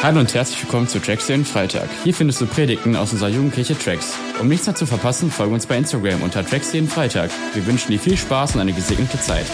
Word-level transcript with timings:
Hallo 0.00 0.20
und 0.20 0.32
herzlich 0.32 0.62
willkommen 0.62 0.86
zu 0.86 1.00
Tracks 1.00 1.26
den 1.26 1.44
Freitag. 1.44 1.88
Hier 2.04 2.14
findest 2.14 2.40
du 2.40 2.46
Predigten 2.46 2.94
aus 2.94 3.12
unserer 3.12 3.30
Jugendkirche 3.30 3.76
Tracks. 3.76 4.16
Um 4.40 4.46
nichts 4.46 4.64
mehr 4.64 4.76
zu 4.76 4.86
verpassen, 4.86 5.28
folge 5.28 5.52
uns 5.52 5.66
bei 5.66 5.76
Instagram 5.76 6.22
unter 6.22 6.46
Tracks 6.46 6.72
jeden 6.72 6.86
Freitag. 6.86 7.32
Wir 7.52 7.66
wünschen 7.66 7.90
dir 7.90 7.98
viel 7.98 8.16
Spaß 8.16 8.54
und 8.54 8.60
eine 8.60 8.72
gesegnete 8.72 9.20
Zeit. 9.20 9.46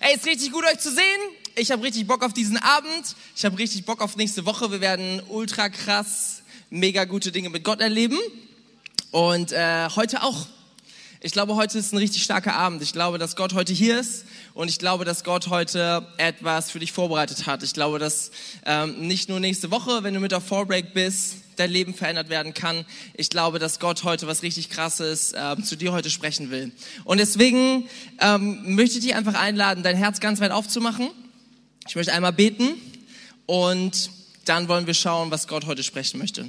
Ey, 0.00 0.14
ist 0.14 0.26
richtig 0.26 0.52
gut 0.52 0.64
euch 0.64 0.78
zu 0.78 0.92
sehen. 0.92 1.41
Ich 1.54 1.70
habe 1.70 1.82
richtig 1.82 2.06
Bock 2.06 2.24
auf 2.24 2.32
diesen 2.32 2.56
Abend. 2.56 3.14
Ich 3.36 3.44
habe 3.44 3.58
richtig 3.58 3.84
Bock 3.84 4.00
auf 4.00 4.16
nächste 4.16 4.46
Woche. 4.46 4.70
Wir 4.70 4.80
werden 4.80 5.20
ultra 5.28 5.68
krass, 5.68 6.40
mega 6.70 7.04
gute 7.04 7.30
Dinge 7.30 7.50
mit 7.50 7.62
Gott 7.62 7.82
erleben. 7.82 8.18
Und 9.10 9.52
äh, 9.52 9.88
heute 9.94 10.22
auch. 10.22 10.46
Ich 11.20 11.32
glaube, 11.32 11.54
heute 11.54 11.78
ist 11.78 11.92
ein 11.92 11.98
richtig 11.98 12.22
starker 12.22 12.54
Abend. 12.54 12.80
Ich 12.82 12.94
glaube, 12.94 13.18
dass 13.18 13.36
Gott 13.36 13.52
heute 13.52 13.74
hier 13.74 14.00
ist 14.00 14.24
und 14.54 14.70
ich 14.70 14.78
glaube, 14.78 15.04
dass 15.04 15.24
Gott 15.24 15.48
heute 15.48 16.06
etwas 16.16 16.70
für 16.70 16.80
dich 16.80 16.90
vorbereitet 16.90 17.46
hat. 17.46 17.62
Ich 17.62 17.74
glaube, 17.74 17.98
dass 17.98 18.30
ähm, 18.64 19.06
nicht 19.06 19.28
nur 19.28 19.38
nächste 19.38 19.70
Woche, 19.70 20.02
wenn 20.02 20.14
du 20.14 20.20
mit 20.20 20.32
auf 20.34 20.44
Fallbreak 20.46 20.94
bist, 20.94 21.36
dein 21.56 21.70
Leben 21.70 21.94
verändert 21.94 22.30
werden 22.30 22.54
kann. 22.54 22.86
Ich 23.14 23.28
glaube, 23.28 23.58
dass 23.58 23.78
Gott 23.78 24.04
heute 24.04 24.26
was 24.26 24.42
richtig 24.42 24.70
Krasses 24.70 25.34
ähm, 25.36 25.62
zu 25.62 25.76
dir 25.76 25.92
heute 25.92 26.10
sprechen 26.10 26.50
will. 26.50 26.72
Und 27.04 27.18
deswegen 27.18 27.88
ähm, 28.20 28.74
möchte 28.74 28.98
ich 28.98 29.04
dich 29.04 29.14
einfach 29.14 29.34
einladen, 29.34 29.84
dein 29.84 29.96
Herz 29.96 30.18
ganz 30.18 30.40
weit 30.40 30.50
aufzumachen. 30.50 31.10
Ich 31.88 31.96
möchte 31.96 32.12
einmal 32.12 32.32
beten 32.32 32.74
und 33.46 34.10
dann 34.44 34.68
wollen 34.68 34.86
wir 34.86 34.94
schauen, 34.94 35.30
was 35.30 35.48
Gott 35.48 35.66
heute 35.66 35.82
sprechen 35.82 36.18
möchte. 36.18 36.48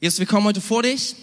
Jesus, 0.00 0.18
wir 0.18 0.26
kommen 0.26 0.46
heute 0.46 0.60
vor 0.60 0.82
dich 0.82 1.14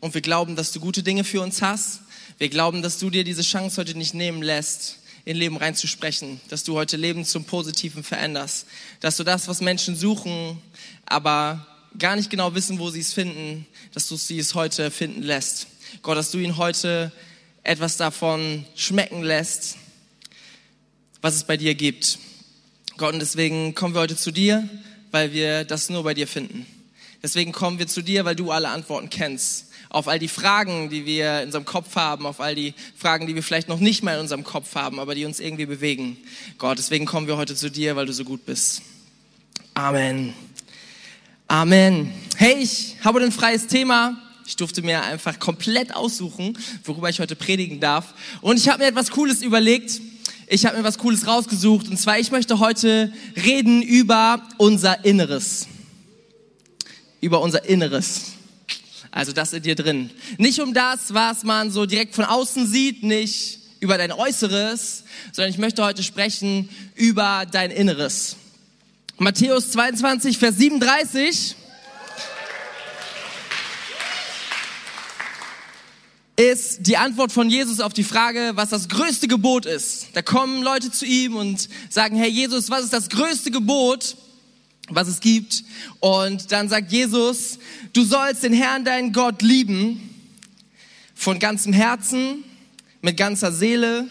und 0.00 0.12
wir 0.12 0.20
glauben, 0.20 0.54
dass 0.54 0.72
du 0.72 0.80
gute 0.80 1.02
Dinge 1.02 1.24
für 1.24 1.40
uns 1.40 1.62
hast. 1.62 2.00
Wir 2.36 2.50
glauben, 2.50 2.82
dass 2.82 2.98
du 2.98 3.08
dir 3.08 3.24
diese 3.24 3.42
Chance 3.42 3.80
heute 3.80 3.96
nicht 3.96 4.12
nehmen 4.12 4.42
lässt, 4.42 4.98
in 5.24 5.36
Leben 5.36 5.56
reinzusprechen, 5.56 6.40
dass 6.48 6.62
du 6.62 6.74
heute 6.74 6.96
Leben 6.96 7.24
zum 7.24 7.44
Positiven 7.44 8.04
veränderst, 8.04 8.66
dass 9.00 9.16
du 9.16 9.24
das, 9.24 9.48
was 9.48 9.60
Menschen 9.60 9.96
suchen, 9.96 10.58
aber 11.06 11.66
gar 11.98 12.16
nicht 12.16 12.28
genau 12.28 12.54
wissen, 12.54 12.78
wo 12.78 12.90
sie 12.90 13.00
es 13.00 13.14
finden, 13.14 13.66
dass 13.94 14.06
du 14.08 14.16
sie 14.16 14.38
es 14.38 14.54
heute 14.54 14.90
finden 14.90 15.22
lässt. 15.22 15.66
Gott, 16.02 16.18
dass 16.18 16.30
du 16.30 16.38
ihnen 16.38 16.58
heute 16.58 17.12
etwas 17.62 17.96
davon 17.96 18.66
schmecken 18.74 19.22
lässt, 19.22 19.78
was 21.22 21.34
es 21.34 21.44
bei 21.44 21.56
dir 21.56 21.74
gibt. 21.74 22.18
Gott, 22.96 23.14
und 23.14 23.20
deswegen 23.20 23.74
kommen 23.74 23.94
wir 23.94 24.00
heute 24.00 24.16
zu 24.16 24.30
dir, 24.30 24.68
weil 25.10 25.32
wir 25.32 25.64
das 25.64 25.88
nur 25.90 26.02
bei 26.04 26.14
dir 26.14 26.26
finden. 26.26 26.66
Deswegen 27.22 27.52
kommen 27.52 27.78
wir 27.78 27.86
zu 27.86 28.02
dir, 28.02 28.24
weil 28.24 28.36
du 28.36 28.50
alle 28.50 28.68
Antworten 28.68 29.10
kennst 29.10 29.68
auf 29.90 30.08
all 30.08 30.18
die 30.18 30.28
Fragen, 30.28 30.90
die 30.90 31.06
wir 31.06 31.40
in 31.40 31.46
unserem 31.46 31.64
Kopf 31.64 31.96
haben, 31.96 32.26
auf 32.26 32.40
all 32.40 32.54
die 32.54 32.74
Fragen, 32.96 33.26
die 33.26 33.34
wir 33.34 33.42
vielleicht 33.42 33.68
noch 33.68 33.80
nicht 33.80 34.02
mal 34.02 34.14
in 34.14 34.20
unserem 34.20 34.44
Kopf 34.44 34.74
haben, 34.74 35.00
aber 35.00 35.14
die 35.14 35.24
uns 35.24 35.40
irgendwie 35.40 35.66
bewegen. 35.66 36.16
Gott, 36.58 36.78
deswegen 36.78 37.06
kommen 37.06 37.26
wir 37.26 37.36
heute 37.36 37.54
zu 37.54 37.70
dir, 37.70 37.96
weil 37.96 38.06
du 38.06 38.12
so 38.12 38.24
gut 38.24 38.44
bist. 38.44 38.82
Amen. 39.74 40.34
Amen. 41.46 42.12
Hey, 42.36 42.56
ich 42.58 42.96
habe 43.02 43.20
ein 43.20 43.32
freies 43.32 43.66
Thema. 43.66 44.18
Ich 44.46 44.56
durfte 44.56 44.82
mir 44.82 45.02
einfach 45.02 45.38
komplett 45.38 45.94
aussuchen, 45.94 46.58
worüber 46.84 47.08
ich 47.08 47.20
heute 47.20 47.36
predigen 47.36 47.80
darf. 47.80 48.14
Und 48.40 48.56
ich 48.58 48.68
habe 48.68 48.82
mir 48.82 48.88
etwas 48.88 49.10
Cooles 49.10 49.42
überlegt. 49.42 50.00
Ich 50.50 50.64
habe 50.64 50.78
mir 50.78 50.84
was 50.84 50.96
Cooles 50.96 51.26
rausgesucht. 51.26 51.88
Und 51.88 51.98
zwar, 51.98 52.18
ich 52.18 52.30
möchte 52.30 52.58
heute 52.58 53.12
reden 53.36 53.82
über 53.82 54.42
unser 54.56 55.04
Inneres. 55.04 55.66
Über 57.20 57.42
unser 57.42 57.66
Inneres. 57.66 58.32
Also 59.10 59.32
das 59.32 59.52
in 59.52 59.62
dir 59.62 59.74
drin. 59.74 60.10
Nicht 60.38 60.60
um 60.60 60.72
das, 60.72 61.12
was 61.12 61.44
man 61.44 61.70
so 61.70 61.84
direkt 61.84 62.14
von 62.14 62.24
außen 62.24 62.66
sieht, 62.66 63.02
nicht 63.02 63.58
über 63.80 63.98
dein 63.98 64.10
Äußeres, 64.10 65.04
sondern 65.32 65.50
ich 65.50 65.58
möchte 65.58 65.84
heute 65.84 66.02
sprechen 66.02 66.70
über 66.94 67.44
dein 67.50 67.70
Inneres. 67.70 68.36
Matthäus 69.18 69.72
22, 69.72 70.38
Vers 70.38 70.56
37 70.56 71.56
ist 76.38 76.86
die 76.86 76.96
Antwort 76.96 77.32
von 77.32 77.50
Jesus 77.50 77.80
auf 77.80 77.92
die 77.92 78.04
Frage, 78.04 78.52
was 78.54 78.68
das 78.68 78.88
größte 78.88 79.26
Gebot 79.26 79.66
ist. 79.66 80.06
Da 80.12 80.22
kommen 80.22 80.62
Leute 80.62 80.92
zu 80.92 81.04
ihm 81.04 81.34
und 81.34 81.68
sagen, 81.90 82.16
Herr 82.16 82.28
Jesus, 82.28 82.70
was 82.70 82.84
ist 82.84 82.92
das 82.92 83.08
größte 83.08 83.50
Gebot? 83.50 84.16
was 84.90 85.06
es 85.06 85.20
gibt. 85.20 85.64
Und 86.00 86.50
dann 86.50 86.70
sagt 86.70 86.90
Jesus, 86.90 87.58
du 87.92 88.04
sollst 88.04 88.42
den 88.42 88.54
Herrn, 88.54 88.86
deinen 88.86 89.12
Gott 89.12 89.42
lieben, 89.42 90.14
von 91.14 91.38
ganzem 91.38 91.74
Herzen, 91.74 92.42
mit 93.02 93.16
ganzer 93.16 93.52
Seele 93.52 94.06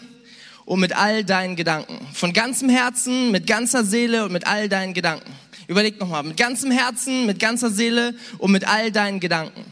und 0.66 0.80
mit 0.80 0.94
all 0.94 1.24
deinen 1.24 1.56
Gedanken. 1.56 1.98
Von 2.12 2.32
ganzem 2.32 2.68
Herzen, 2.68 3.30
mit 3.30 3.46
ganzer 3.46 3.84
Seele 3.84 4.24
und 4.24 4.32
mit 4.32 4.46
all 4.46 4.68
deinen 4.68 4.94
Gedanken. 4.94 5.32
Überleg 5.66 5.98
nochmal, 5.98 6.22
mit 6.22 6.36
ganzem 6.36 6.70
Herzen, 6.70 7.26
mit 7.26 7.40
ganzer 7.40 7.70
Seele 7.70 8.14
und 8.38 8.52
mit 8.52 8.66
all 8.66 8.92
deinen 8.92 9.20
Gedanken. 9.20 9.64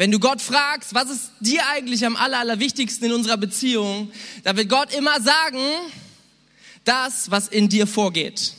Wenn 0.00 0.10
du 0.10 0.18
Gott 0.18 0.40
fragst, 0.40 0.94
was 0.94 1.10
ist 1.10 1.30
dir 1.40 1.60
eigentlich 1.68 2.06
am 2.06 2.16
aller, 2.16 2.38
allerwichtigsten 2.38 3.08
in 3.08 3.12
unserer 3.12 3.36
Beziehung, 3.36 4.10
dann 4.44 4.56
wird 4.56 4.70
Gott 4.70 4.94
immer 4.94 5.20
sagen, 5.20 5.58
das, 6.84 7.30
was 7.30 7.48
in 7.48 7.68
dir 7.68 7.86
vorgeht. 7.86 8.54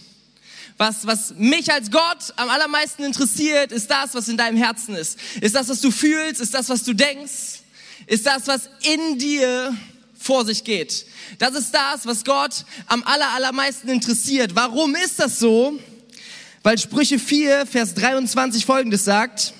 Was, 0.78 1.07
was 1.07 1.34
mich 1.38 1.74
als 1.74 1.90
Gott 1.90 2.31
am 2.35 2.47
allermeisten 2.47 3.03
interessiert, 3.03 3.72
ist 3.72 3.90
das, 3.90 4.13
was 4.13 4.28
in 4.28 4.38
deinem 4.38 4.56
Herzen 4.56 4.94
ist. 4.94 5.18
Ist 5.41 5.56
das, 5.56 5.68
was 5.68 5.81
du 5.81 5.90
fühlst? 5.90 6.40
Ist 6.41 6.53
das, 6.53 6.69
was 6.69 6.84
du 6.84 6.94
denkst? 6.94 7.63
Ist 8.06 8.28
das, 8.28 8.46
was 8.46 8.69
in 8.84 9.18
dir 9.18 9.75
vor 10.19 10.46
sich 10.46 10.63
geht? 10.63 11.07
Das 11.40 11.56
ist 11.56 11.72
das, 11.72 12.06
was 12.06 12.24
Gott 12.24 12.66
am 12.85 13.01
aller, 13.01 13.34
allermeisten 13.34 13.90
interessiert. 13.90 14.53
Warum 14.53 14.94
ist 14.94 15.18
das 15.18 15.40
so? 15.40 15.74
Weil 16.62 16.78
Sprüche 16.78 17.18
4, 17.18 17.66
Vers 17.66 17.96
23 17.96 18.63
folgendes 18.63 19.06
sagt. 19.06 19.56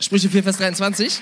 Sprüche 0.00 0.30
4, 0.30 0.44
Vers 0.44 0.58
23. 0.58 1.20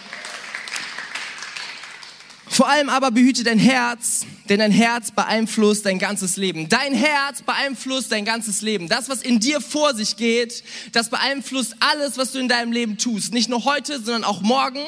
Vor 2.47 2.69
allem 2.69 2.91
aber 2.91 3.11
behüte 3.11 3.43
dein 3.43 3.59
Herz, 3.59 4.27
denn 4.51 4.59
dein 4.59 4.71
Herz 4.71 5.11
beeinflusst 5.13 5.87
dein 5.87 5.99
ganzes 5.99 6.37
Leben. 6.37 6.69
Dein 6.69 6.93
Herz 6.93 7.41
beeinflusst 7.41 8.13
dein 8.13 8.27
ganzes 8.27 8.61
Leben. 8.61 8.89
Das, 8.89 9.09
was 9.09 9.23
in 9.23 9.41
dir 9.41 9.63
vor 9.63 9.95
sich 9.95 10.17
geht, 10.17 10.63
das 10.93 11.09
beeinflusst 11.09 11.75
alles, 11.81 12.19
was 12.19 12.33
du 12.33 12.39
in 12.39 12.49
deinem 12.49 12.71
Leben 12.71 12.99
tust. 12.99 13.33
Nicht 13.33 13.49
nur 13.49 13.65
heute, 13.65 13.97
sondern 13.97 14.25
auch 14.25 14.43
morgen. 14.43 14.85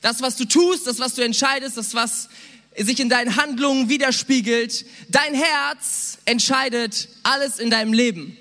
Das, 0.00 0.20
was 0.20 0.34
du 0.36 0.44
tust, 0.44 0.88
das, 0.88 0.98
was 0.98 1.14
du 1.14 1.22
entscheidest, 1.22 1.76
das, 1.76 1.94
was 1.94 2.28
sich 2.76 2.98
in 2.98 3.08
deinen 3.08 3.36
Handlungen 3.36 3.88
widerspiegelt. 3.88 4.84
Dein 5.08 5.34
Herz 5.34 6.18
entscheidet 6.24 7.08
alles 7.22 7.60
in 7.60 7.70
deinem 7.70 7.92
Leben. 7.92 8.36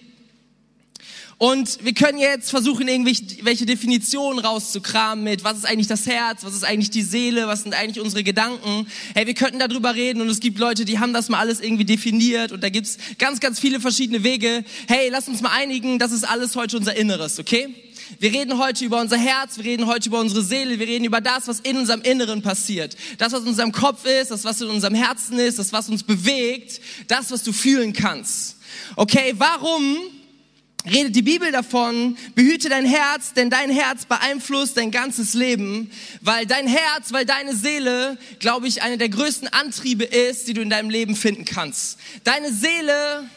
Und 1.38 1.84
wir 1.84 1.94
können 1.94 2.18
jetzt 2.18 2.50
versuchen, 2.50 2.88
irgendwelche 2.88 3.66
Definitionen 3.66 4.40
rauszukramen 4.40 5.22
mit, 5.22 5.44
was 5.44 5.58
ist 5.58 5.66
eigentlich 5.66 5.88
das 5.88 6.06
Herz, 6.06 6.46
was 6.46 6.54
ist 6.54 6.64
eigentlich 6.64 6.92
die 6.92 7.02
Seele, 7.02 7.48
was 7.48 7.64
sind 7.64 7.74
eigentlich 7.74 8.00
unsere 8.00 8.24
Gedanken. 8.24 8.88
Hey, 9.14 9.28
wir 9.28 9.34
könnten 9.34 9.60
darüber 9.60 9.96
reden 9.96 10.22
und 10.22 10.30
es 10.30 10.40
gibt 10.40 10.60
Leute, 10.60 10.86
die 10.86 11.00
haben 11.00 11.12
das 11.12 11.28
mal 11.28 11.40
alles 11.40 11.60
irgendwie 11.60 11.84
definiert 11.84 12.54
und 12.54 12.64
da 12.64 12.70
gibt's 12.70 12.98
ganz, 13.20 13.42
ganz 13.42 13.60
viele 13.60 13.82
verschiedene 13.82 14.24
Wege. 14.24 14.64
Hey, 14.88 15.10
lass 15.10 15.28
uns 15.28 15.42
mal 15.42 15.52
einigen, 15.52 16.00
das 16.00 16.14
ist 16.14 16.24
alles 16.24 16.56
heute 16.56 16.78
unser 16.78 16.96
Inneres, 16.96 17.38
okay? 17.38 17.68
Wir 18.20 18.32
reden 18.32 18.58
heute 18.58 18.86
über 18.86 19.02
unser 19.02 19.18
Herz, 19.18 19.58
wir 19.58 19.66
reden 19.66 19.88
heute 19.88 20.08
über 20.08 20.22
unsere 20.22 20.42
Seele, 20.42 20.80
wir 20.80 20.88
reden 20.88 21.04
über 21.04 21.20
das, 21.20 21.50
was 21.50 21.60
in 21.60 21.76
unserem 21.76 22.02
Inneren 22.02 22.44
passiert. 22.44 22.96
Das, 23.18 23.34
was 23.34 23.42
in 23.42 23.50
unserem 23.50 23.74
Kopf 23.74 24.06
ist, 24.06 24.32
das, 24.32 24.46
was 24.46 24.62
in 24.62 24.70
unserem 24.70 24.96
Herzen 24.96 25.38
ist, 25.40 25.60
das, 25.60 25.74
was 25.74 25.90
uns 25.90 26.04
bewegt, 26.04 26.80
das, 27.10 27.32
was 27.32 27.44
du 27.44 27.52
fühlen 27.52 27.92
kannst. 27.92 28.58
Okay, 28.96 29.34
warum 29.38 29.98
redet 30.86 31.16
die 31.16 31.22
Bibel 31.22 31.52
davon, 31.52 32.18
behüte 32.36 32.70
dein 32.70 32.86
Herz, 32.86 33.34
denn 33.34 33.50
dein 33.50 33.70
Herz 33.70 34.06
beeinflusst 34.06 34.78
dein 34.78 34.92
ganzes 34.92 35.34
Leben, 35.34 35.92
weil 36.22 36.46
dein 36.46 36.68
Herz, 36.68 37.12
weil 37.12 37.26
deine 37.26 37.56
Seele, 37.56 38.18
glaube 38.40 38.68
ich, 38.68 38.82
eine 38.82 38.98
der 38.98 39.10
größten 39.10 39.48
Antriebe 39.48 40.04
ist, 40.04 40.48
die 40.48 40.54
du 40.54 40.62
in 40.62 40.70
deinem 40.70 40.90
Leben 40.90 41.16
finden 41.16 41.46
kannst. 41.46 42.00
Deine 42.24 42.54
Seele 42.54 43.30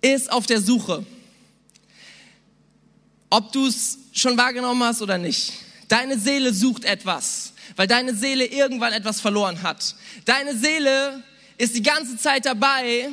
ist 0.00 0.30
auf 0.30 0.46
der 0.46 0.60
Suche. 0.60 1.04
Ob 3.30 3.52
du 3.52 3.66
es 3.66 3.98
schon 4.12 4.36
wahrgenommen 4.36 4.82
hast 4.82 5.02
oder 5.02 5.18
nicht. 5.18 5.52
Deine 5.88 6.18
Seele 6.18 6.52
sucht 6.52 6.84
etwas, 6.84 7.52
weil 7.76 7.86
deine 7.86 8.14
Seele 8.14 8.46
irgendwann 8.46 8.92
etwas 8.92 9.20
verloren 9.20 9.62
hat. 9.62 9.96
Deine 10.24 10.56
Seele 10.56 11.22
ist 11.56 11.74
die 11.74 11.82
ganze 11.82 12.16
Zeit 12.16 12.46
dabei, 12.46 13.10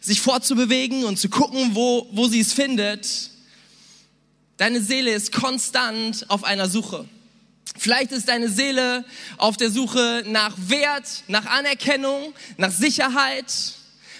sich 0.00 0.20
fortzubewegen 0.20 1.04
und 1.04 1.18
zu 1.18 1.28
gucken, 1.28 1.74
wo, 1.74 2.08
wo 2.12 2.26
sie 2.26 2.40
es 2.40 2.52
findet. 2.52 3.30
Deine 4.56 4.80
Seele 4.80 5.12
ist 5.12 5.32
konstant 5.32 6.26
auf 6.28 6.44
einer 6.44 6.68
Suche. 6.68 7.06
Vielleicht 7.78 8.12
ist 8.12 8.28
deine 8.28 8.48
Seele 8.48 9.04
auf 9.38 9.56
der 9.56 9.70
Suche 9.70 10.24
nach 10.26 10.54
Wert, 10.56 11.06
nach 11.28 11.46
Anerkennung, 11.46 12.34
nach 12.56 12.72
Sicherheit. 12.72 13.52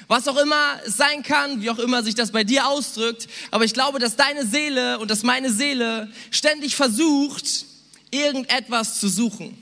was 0.08 0.26
auch 0.26 0.38
immer 0.38 0.80
es 0.84 0.96
sein 0.96 1.22
kann, 1.22 1.62
wie 1.62 1.70
auch 1.70 1.78
immer 1.78 2.02
sich 2.02 2.16
das 2.16 2.32
bei 2.32 2.42
dir 2.42 2.66
ausdrückt. 2.66 3.28
Aber 3.52 3.64
ich 3.64 3.74
glaube, 3.74 4.00
dass 4.00 4.16
deine 4.16 4.44
Seele 4.44 4.98
und 4.98 5.08
dass 5.08 5.22
meine 5.22 5.52
Seele 5.52 6.10
ständig 6.32 6.74
versucht, 6.74 7.64
irgendetwas 8.10 8.98
zu 8.98 9.08
suchen. 9.08 9.56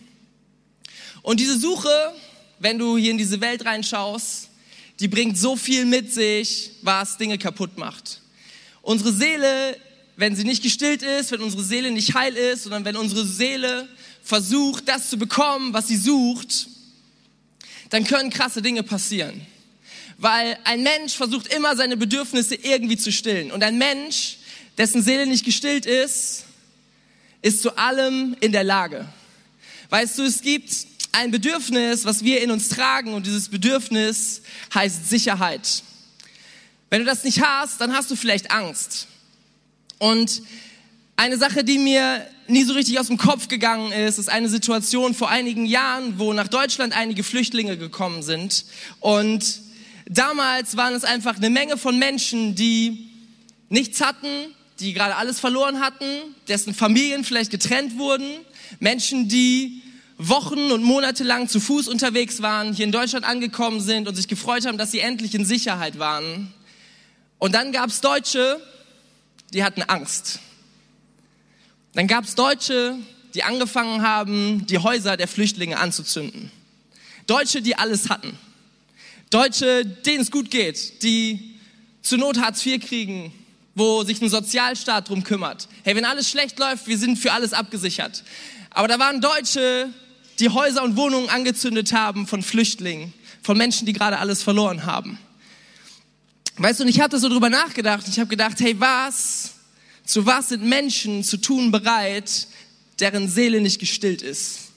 Und 1.21 1.39
diese 1.39 1.59
Suche, 1.59 2.15
wenn 2.61 2.79
du 2.79 2.97
hier 2.97 3.11
in 3.11 3.19
diese 3.19 3.43
Welt 3.43 3.67
reinschaust, 3.67 4.48
die 5.01 5.09
bringt 5.09 5.39
so 5.39 5.57
viel 5.57 5.85
mit 5.85 6.13
sich, 6.13 6.73
was 6.83 7.17
Dinge 7.19 7.39
kaputt 7.39 7.79
macht. 7.79 8.21
Unsere 8.83 9.13
Seele, 9.13 9.77
wenn 10.17 10.35
sie 10.35 10.45
nicht 10.45 10.63
gestillt 10.63 11.03
ist, 11.03 11.31
wenn 11.31 11.41
unsere 11.41 11.63
Seele 11.63 11.91
nicht 11.91 12.15
heil 12.15 12.35
ist, 12.35 12.65
sondern 12.65 12.85
wenn 12.85 12.97
unsere 12.97 13.25
Seele 13.25 13.89
versucht, 14.23 14.89
das 14.89 15.09
zu 15.11 15.17
bekommen, 15.17 15.73
was 15.73 15.89
sie 15.89 15.97
sucht, 15.97 16.69
dann 17.91 18.05
können 18.05 18.31
krasse 18.31 18.61
Dinge 18.61 18.83
passieren. 18.83 19.47
Weil 20.19 20.59
ein 20.65 20.83
Mensch 20.83 21.15
versucht 21.15 21.53
immer 21.55 21.77
seine 21.77 21.97
Bedürfnisse 21.97 22.57
irgendwie 22.57 22.97
zu 22.97 23.13
stillen. 23.13 23.53
Und 23.53 23.63
ein 23.63 23.79
Mensch, 23.79 24.39
dessen 24.77 25.03
Seele 25.03 25.27
nicht 25.27 25.45
gestillt 25.45 25.87
ist, 25.87 26.45
ist 27.41 27.63
zu 27.63 27.77
allem 27.77 28.37
in 28.41 28.51
der 28.51 28.65
Lage. 28.65 29.09
Weißt 29.91 30.19
du, 30.19 30.25
es 30.25 30.43
gibt 30.43 30.71
ein 31.13 31.31
Bedürfnis, 31.31 32.05
was 32.05 32.23
wir 32.23 32.43
in 32.43 32.51
uns 32.51 32.69
tragen 32.69 33.15
und 33.15 33.27
dieses 33.27 33.49
Bedürfnis 33.49 34.43
heißt 34.75 35.09
Sicherheit. 35.09 35.83
Wenn 36.91 37.01
du 37.01 37.07
das 37.07 37.25
nicht 37.25 37.43
hast, 37.43 37.81
dann 37.81 37.95
hast 37.95 38.11
du 38.11 38.17
vielleicht 38.17 38.51
Angst. 38.51 39.09
Und 39.99 40.43
eine 41.17 41.37
Sache, 41.37 41.65
die 41.65 41.79
mir 41.79 42.27
nie 42.47 42.65
so 42.65 42.73
richtig 42.73 42.99
aus 43.01 43.09
dem 43.09 43.19
Kopf 43.19 43.49
gegangen 43.49 43.93
ist, 43.93 44.19
ist 44.19 44.29
eine 44.29 44.49
Situation 44.49 45.15
vor 45.15 45.29
einigen 45.29 45.67
Jahren, 45.67 46.19
wo 46.19 46.33
nach 46.33 46.49
Deutschland 46.49 46.97
einige 46.97 47.25
Flüchtlinge 47.25 47.77
gekommen 47.77 48.23
sind 48.23 48.65
und 49.01 49.69
Damals 50.09 50.79
waren 50.79 50.95
es 50.95 51.05
einfach 51.05 51.37
eine 51.37 51.51
Menge 51.51 51.77
von 51.77 51.99
Menschen, 51.99 52.55
die 52.55 53.11
nichts 53.69 54.01
hatten, 54.01 54.27
die 54.81 54.95
gerade 54.95 55.17
alles 55.17 55.39
verloren 55.39 55.81
hatten, 55.81 56.07
dessen 56.49 56.73
Familien 56.73 57.25
vielleicht 57.25 57.51
getrennt 57.51 57.99
wurden, 57.99 58.27
Menschen, 58.81 59.29
die 59.29 59.83
Wochen 60.19 60.73
und 60.73 60.83
Monate 60.83 61.23
lang 61.23 61.49
zu 61.49 61.61
Fuß 61.61 61.87
unterwegs 61.87 62.43
waren, 62.43 62.75
hier 62.75 62.85
in 62.85 62.93
Deutschland 62.93 63.25
angekommen 63.25 63.81
sind 63.81 64.09
und 64.09 64.17
sich 64.17 64.27
gefreut 64.27 64.67
haben, 64.67 64.77
dass 64.77 64.91
sie 64.91 64.99
endlich 64.99 65.35
in 65.35 65.45
Sicherheit 65.45 66.01
waren. 66.01 66.53
Und 67.39 67.55
dann 67.55 67.71
gab 67.71 67.89
es 67.89 68.01
Deutsche, 68.01 68.61
die 69.53 69.63
hatten 69.63 69.83
Angst. 69.83 70.41
Dann 71.95 72.09
gab 72.09 72.25
es 72.25 72.35
Deutsche, 72.35 72.97
die 73.35 73.45
angefangen 73.45 74.03
haben, 74.03 74.67
die 74.67 74.79
Häuser 74.79 75.17
der 75.17 75.29
Flüchtlinge 75.29 75.79
anzuzünden. 75.79 76.51
Deutsche, 77.29 77.63
die 77.63 77.77
alles 77.77 78.11
hatten. 78.11 78.37
Deutsche, 79.31 79.85
denen 79.85 80.23
es 80.23 80.33
gut 80.33 80.51
geht, 80.51 81.03
die 81.03 81.55
zur 82.03 82.19
Not 82.19 82.41
Hartz 82.41 82.65
IV 82.65 82.85
kriegen, 82.85 83.33
wo 83.75 84.03
sich 84.03 84.21
ein 84.21 84.29
Sozialstaat 84.29 85.09
drum 85.09 85.23
kümmert. 85.23 85.69
Hey, 85.85 85.95
wenn 85.95 86.05
alles 86.05 86.29
schlecht 86.29 86.59
läuft, 86.59 86.89
wir 86.89 86.99
sind 86.99 87.19
für 87.19 87.33
alles 87.33 87.53
abgesichert. 87.53 88.25
Aber 88.71 88.89
da 88.89 88.99
waren 88.99 89.21
Deutsche, 89.21 89.93
die 90.39 90.49
Häuser 90.51 90.83
und 90.83 90.97
Wohnungen 90.97 91.29
angezündet 91.29 91.93
haben 91.93 92.27
von 92.27 92.43
Flüchtlingen, 92.43 93.13
von 93.43 93.59
Menschen, 93.59 93.87
die 93.87 93.93
gerade 93.93 94.19
alles 94.19 94.43
verloren 94.43 94.87
haben. 94.87 95.19
Weißt 96.57 96.81
du, 96.81 96.85
und 96.85 96.91
ich 96.91 97.01
hatte 97.01 97.19
so 97.19 97.29
drüber 97.29 97.51
nachgedacht. 97.51 98.07
Ich 98.09 98.19
habe 98.19 98.29
gedacht, 98.29 98.59
hey, 98.61 98.79
was, 98.81 99.55
zu 100.05 100.27
was 100.27 100.49
sind 100.49 100.65
Menschen 100.65 101.23
zu 101.23 101.37
tun 101.37 101.71
bereit, 101.71 102.49
deren 102.99 103.29
Seele 103.29 103.61
nicht 103.61 103.79
gestillt 103.79 104.23
ist? 104.23 104.69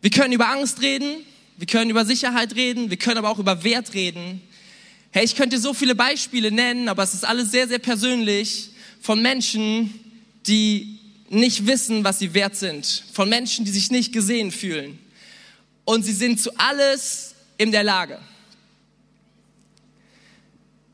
Wir 0.00 0.10
können 0.10 0.32
über 0.32 0.48
Angst 0.48 0.80
reden, 0.80 1.16
wir 1.56 1.66
können 1.66 1.90
über 1.90 2.04
Sicherheit 2.04 2.54
reden, 2.54 2.90
wir 2.90 2.96
können 2.96 3.18
aber 3.18 3.30
auch 3.30 3.38
über 3.38 3.64
Wert 3.64 3.94
reden. 3.94 4.40
Hey, 5.10 5.24
ich 5.24 5.34
könnte 5.34 5.58
so 5.58 5.74
viele 5.74 5.94
Beispiele 5.94 6.52
nennen, 6.52 6.88
aber 6.88 7.02
es 7.02 7.14
ist 7.14 7.24
alles 7.24 7.50
sehr, 7.50 7.66
sehr 7.66 7.78
persönlich 7.78 8.70
von 9.00 9.22
Menschen, 9.22 9.92
die 10.46 10.95
nicht 11.28 11.66
wissen, 11.66 12.04
was 12.04 12.18
sie 12.18 12.34
wert 12.34 12.56
sind, 12.56 13.04
von 13.12 13.28
Menschen, 13.28 13.64
die 13.64 13.70
sich 13.70 13.90
nicht 13.90 14.12
gesehen 14.12 14.50
fühlen. 14.50 14.98
Und 15.84 16.04
sie 16.04 16.12
sind 16.12 16.40
zu 16.40 16.50
alles 16.58 17.34
in 17.58 17.72
der 17.72 17.82
Lage. 17.82 18.18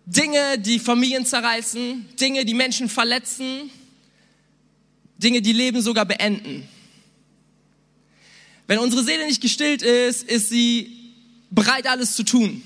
Dinge, 0.07 0.59
die 0.59 0.79
Familien 0.79 1.25
zerreißen, 1.25 2.07
Dinge, 2.21 2.45
die 2.45 2.55
Menschen 2.55 2.89
verletzen, 2.89 3.71
Dinge, 5.19 5.41
die 5.41 5.53
Leben 5.53 5.81
sogar 5.81 6.05
beenden. 6.05 6.69
Wenn 8.67 8.79
unsere 8.79 9.05
Seele 9.05 9.27
nicht 9.27 9.41
gestillt 9.41 9.83
ist, 9.83 10.23
ist 10.25 10.49
sie 10.49 11.13
bereit, 11.51 11.87
alles 11.87 12.17
zu 12.17 12.25
tun. 12.25 12.63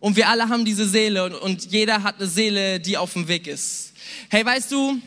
Und 0.00 0.16
wir 0.16 0.28
alle 0.28 0.48
haben 0.48 0.64
diese 0.64 0.86
Seele 0.86 1.38
und, 1.40 1.72
jeder 1.72 2.02
hat 2.02 2.16
eine 2.16 2.28
Seele, 2.28 2.78
die 2.78 2.98
auf 2.98 3.14
dem 3.14 3.26
Weg 3.26 3.46
ist. 3.46 3.94
Hey, 4.28 4.44
weißt 4.44 4.70
du, 4.70 5.00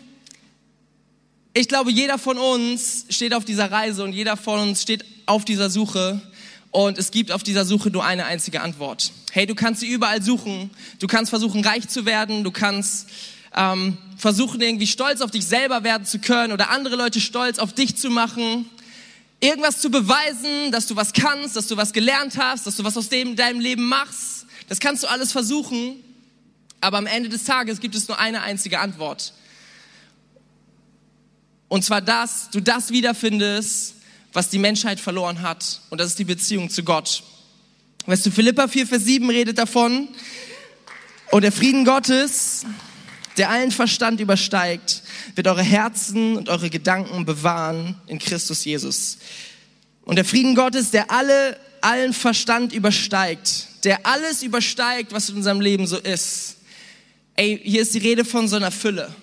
ich 1.59 1.68
glaube, 1.68 1.92
jeder 1.92 2.18
von 2.18 2.38
uns 2.38 3.06
steht 3.09 3.33
auf 3.33 3.44
dieser 3.44 3.71
Reise 3.71 4.04
und 4.04 4.13
jeder 4.13 4.38
von 4.38 4.59
uns 4.59 4.81
steht 4.81 5.04
auf 5.25 5.44
dieser 5.44 5.69
Suche 5.69 6.21
und 6.71 6.98
es 6.98 7.12
gibt 7.12 7.31
auf 7.31 7.42
dieser 7.42 7.65
Suche 7.65 7.89
nur 7.89 8.06
eine 8.06 8.25
einzige 8.25 8.62
Antwort. 8.62 9.12
Hey, 9.31 9.48
du 9.48 9.56
kannst 9.56 9.81
sie 9.81 9.88
überall 9.88 10.21
suchen. 10.21 10.69
Du 11.00 11.07
kannst 11.07 11.30
versuchen, 11.30 11.65
reich 11.65 11.88
zu 11.88 12.06
werden. 12.06 12.44
Du 12.44 12.51
kannst 12.51 13.07
ähm, 13.56 13.98
versuchen, 14.18 14.62
irgendwie 14.62 14.86
stolz 14.86 15.21
auf 15.21 15.31
dich 15.31 15.45
selber 15.45 15.83
werden 15.83 16.06
zu 16.06 16.19
können 16.19 16.54
oder 16.54 16.69
andere 16.69 16.95
Leute 16.95 17.19
stolz 17.19 17.57
auf 17.59 17.74
dich 17.74 17.98
zu 17.98 18.09
machen 18.09 18.69
irgendwas 19.39 19.80
zu 19.80 19.92
beweisen, 19.92 20.71
dass 20.71 20.88
du 20.88 20.95
was 20.95 21.13
kannst, 21.13 21.56
dass 21.56 21.68
du 21.68 21.77
was 21.77 21.94
gelernt 21.94 22.38
hast, 22.38 22.65
dass 22.65 22.75
du 22.75 22.83
was 22.83 22.98
aus 22.98 23.09
dem 23.09 23.36
deinem 23.36 23.59
Leben 23.59 23.88
machst. 23.88 24.48
Das 24.68 24.80
kannst 24.80 25.04
du 25.04 25.07
alles 25.07 25.31
versuchen, 25.31 26.04
aber 26.81 26.98
am 26.98 27.06
Ende 27.06 27.30
des 27.30 27.44
Tages 27.44 27.80
gibt 27.80 27.94
es 27.94 28.07
nur 28.07 28.19
eine 28.19 28.42
einzige 28.42 28.80
Antwort. 28.80 29.33
Und 31.68 31.84
zwar, 31.84 32.02
dass 32.02 32.50
du 32.50 32.62
das 32.62 32.92
wiederfindest, 32.92 33.96
was 34.34 34.50
die 34.50 34.60
Menschheit 34.60 35.00
verloren 35.00 35.42
hat. 35.42 35.81
Und 35.90 36.00
das 36.00 36.10
ist 36.10 36.19
die 36.19 36.24
Beziehung 36.24 36.69
zu 36.69 36.84
Gott. 36.84 37.24
Weißt 38.06 38.25
du, 38.25 38.31
Philippa 38.31 38.68
4, 38.68 38.88
Vers 38.88 39.04
7 39.04 39.30
redet 39.30 39.58
davon. 39.58 40.08
Und 41.31 41.42
der 41.42 41.52
Frieden 41.52 41.84
Gottes, 41.84 42.66
der 43.36 43.50
allen 43.50 43.72
Verstand 43.72 44.22
übersteigt, 44.22 45.04
wird 45.36 45.48
eure 45.48 45.64
Herzen 45.64 46.38
und 46.38 46.50
eure 46.50 46.69
Gedanken 46.69 47.25
bewahren 47.25 48.00
in 48.08 48.19
Christus 48.19 48.64
Jesus. 48.64 49.18
Und 50.04 50.16
der 50.16 50.25
Frieden 50.25 50.56
Gottes, 50.56 50.92
der 50.92 51.12
alle, 51.12 51.60
allen 51.81 52.14
Verstand 52.14 52.72
übersteigt, 52.72 53.68
der 53.84 54.06
alles 54.06 54.42
übersteigt, 54.42 55.12
was 55.12 55.30
in 55.30 55.36
unserem 55.36 55.60
Leben 55.60 55.86
so 55.86 55.98
ist. 55.98 56.57
Ey, 57.36 57.59
hier 57.62 57.81
ist 57.81 57.94
die 57.94 58.00
Rede 58.00 58.24
von 58.24 58.47
so 58.47 58.56
einer 58.56 58.71
Fülle. 58.71 59.14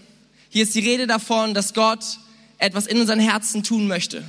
Hier 0.51 0.65
ist 0.65 0.75
die 0.75 0.81
Rede 0.81 1.07
davon, 1.07 1.55
dass 1.55 1.73
Gott 1.73 2.19
etwas 2.65 2.87
in 2.87 2.99
unseren 2.99 3.21
Herzen 3.21 3.63
tun 3.63 3.87
möchte, 3.87 4.25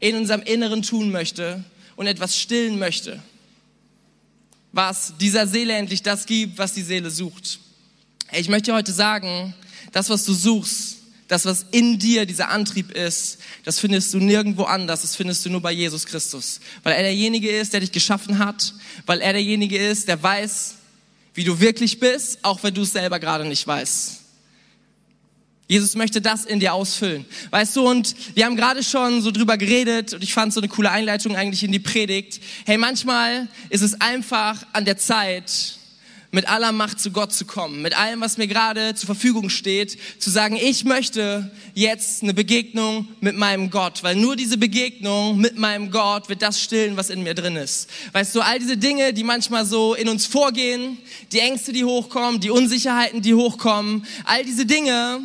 in 0.00 0.16
unserem 0.16 0.42
Inneren 0.42 0.82
tun 0.82 1.10
möchte 1.12 1.62
und 1.94 2.08
etwas 2.08 2.36
stillen 2.36 2.80
möchte, 2.80 3.22
was 4.72 5.14
dieser 5.20 5.46
Seele 5.46 5.74
endlich 5.74 6.02
das 6.02 6.26
gibt, 6.26 6.58
was 6.58 6.72
die 6.72 6.82
Seele 6.82 7.10
sucht. 7.10 7.60
Ich 8.32 8.48
möchte 8.48 8.74
heute 8.74 8.90
sagen, 8.90 9.54
das, 9.92 10.10
was 10.10 10.24
du 10.24 10.32
suchst, 10.32 10.96
das, 11.28 11.44
was 11.44 11.66
in 11.70 12.00
dir 12.00 12.26
dieser 12.26 12.48
Antrieb 12.48 12.90
ist, 12.90 13.38
das 13.64 13.78
findest 13.78 14.12
du 14.14 14.18
nirgendwo 14.18 14.64
anders, 14.64 15.02
das 15.02 15.14
findest 15.14 15.44
du 15.44 15.50
nur 15.50 15.60
bei 15.60 15.70
Jesus 15.70 16.06
Christus. 16.06 16.58
Weil 16.82 16.94
er 16.94 17.02
derjenige 17.02 17.50
ist, 17.50 17.72
der 17.72 17.80
dich 17.80 17.92
geschaffen 17.92 18.40
hat, 18.40 18.74
weil 19.06 19.20
er 19.20 19.32
derjenige 19.32 19.78
ist, 19.78 20.08
der 20.08 20.20
weiß, 20.20 20.74
wie 21.34 21.44
du 21.44 21.60
wirklich 21.60 22.00
bist, 22.00 22.40
auch 22.42 22.64
wenn 22.64 22.74
du 22.74 22.82
es 22.82 22.92
selber 22.92 23.20
gerade 23.20 23.44
nicht 23.44 23.64
weißt. 23.64 24.19
Jesus 25.70 25.94
möchte 25.94 26.20
das 26.20 26.46
in 26.46 26.58
dir 26.58 26.74
ausfüllen. 26.74 27.24
Weißt 27.50 27.76
du, 27.76 27.88
und 27.88 28.16
wir 28.34 28.44
haben 28.44 28.56
gerade 28.56 28.82
schon 28.82 29.22
so 29.22 29.30
drüber 29.30 29.56
geredet 29.56 30.12
und 30.12 30.24
ich 30.24 30.34
fand 30.34 30.52
so 30.52 30.58
eine 30.58 30.66
coole 30.66 30.90
Einleitung 30.90 31.36
eigentlich 31.36 31.62
in 31.62 31.70
die 31.70 31.78
Predigt. 31.78 32.40
Hey, 32.66 32.76
manchmal 32.76 33.46
ist 33.68 33.82
es 33.82 34.00
einfach 34.00 34.66
an 34.72 34.84
der 34.84 34.98
Zeit, 34.98 35.78
mit 36.32 36.48
aller 36.48 36.72
Macht 36.72 36.98
zu 36.98 37.12
Gott 37.12 37.32
zu 37.32 37.44
kommen, 37.44 37.82
mit 37.82 37.96
allem, 37.96 38.20
was 38.20 38.36
mir 38.36 38.48
gerade 38.48 38.96
zur 38.96 39.06
Verfügung 39.06 39.48
steht, 39.48 39.96
zu 40.18 40.28
sagen, 40.30 40.56
ich 40.60 40.84
möchte 40.84 41.52
jetzt 41.74 42.24
eine 42.24 42.34
Begegnung 42.34 43.06
mit 43.20 43.36
meinem 43.36 43.70
Gott, 43.70 44.02
weil 44.02 44.16
nur 44.16 44.34
diese 44.34 44.58
Begegnung 44.58 45.38
mit 45.38 45.56
meinem 45.56 45.92
Gott 45.92 46.28
wird 46.28 46.42
das 46.42 46.60
stillen, 46.60 46.96
was 46.96 47.10
in 47.10 47.22
mir 47.22 47.34
drin 47.34 47.54
ist. 47.54 47.88
Weißt 48.10 48.34
du, 48.34 48.40
all 48.40 48.58
diese 48.58 48.76
Dinge, 48.76 49.12
die 49.12 49.22
manchmal 49.22 49.64
so 49.64 49.94
in 49.94 50.08
uns 50.08 50.26
vorgehen, 50.26 50.98
die 51.30 51.38
Ängste, 51.38 51.72
die 51.72 51.84
hochkommen, 51.84 52.40
die 52.40 52.50
Unsicherheiten, 52.50 53.22
die 53.22 53.34
hochkommen, 53.34 54.04
all 54.24 54.44
diese 54.44 54.66
Dinge 54.66 55.20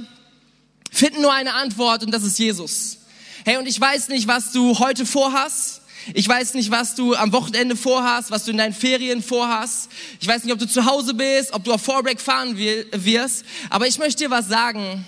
finden 0.96 1.22
nur 1.22 1.34
eine 1.34 1.54
Antwort 1.54 2.04
und 2.04 2.12
das 2.12 2.24
ist 2.24 2.40
Jesus. 2.40 2.98
Hey, 3.44 3.58
und 3.58 3.68
ich 3.68 3.80
weiß 3.80 4.08
nicht, 4.08 4.28
was 4.28 4.52
du 4.52 4.80
heute 4.80 5.06
vorhast. 5.06 5.82
Ich 6.14 6.28
weiß 6.28 6.54
nicht, 6.54 6.72
was 6.72 6.96
du 6.96 7.16
am 7.16 7.32
Wochenende 7.32 7.76
vorhast, 7.76 8.32
was 8.32 8.46
du 8.46 8.52
in 8.52 8.58
deinen 8.58 8.74
Ferien 8.74 9.24
vorhast. 9.24 9.90
Ich 10.20 10.28
weiß 10.28 10.44
nicht, 10.44 10.54
ob 10.54 10.60
du 10.60 10.68
zu 10.68 10.86
Hause 10.86 11.14
bist, 11.16 11.52
ob 11.54 11.64
du 11.64 11.74
auf 11.74 11.82
Vorbreak 11.82 12.22
fahren 12.22 12.58
wirst. 12.58 13.44
Aber 13.70 13.88
ich 13.88 13.98
möchte 13.98 14.24
dir 14.24 14.30
was 14.30 14.48
sagen. 14.48 15.06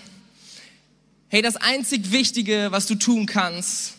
Hey, 1.29 1.41
das 1.41 1.55
einzig 1.55 2.11
Wichtige, 2.11 2.67
was 2.71 2.85
du 2.87 2.95
tun 2.95 3.25
kannst, 3.25 3.93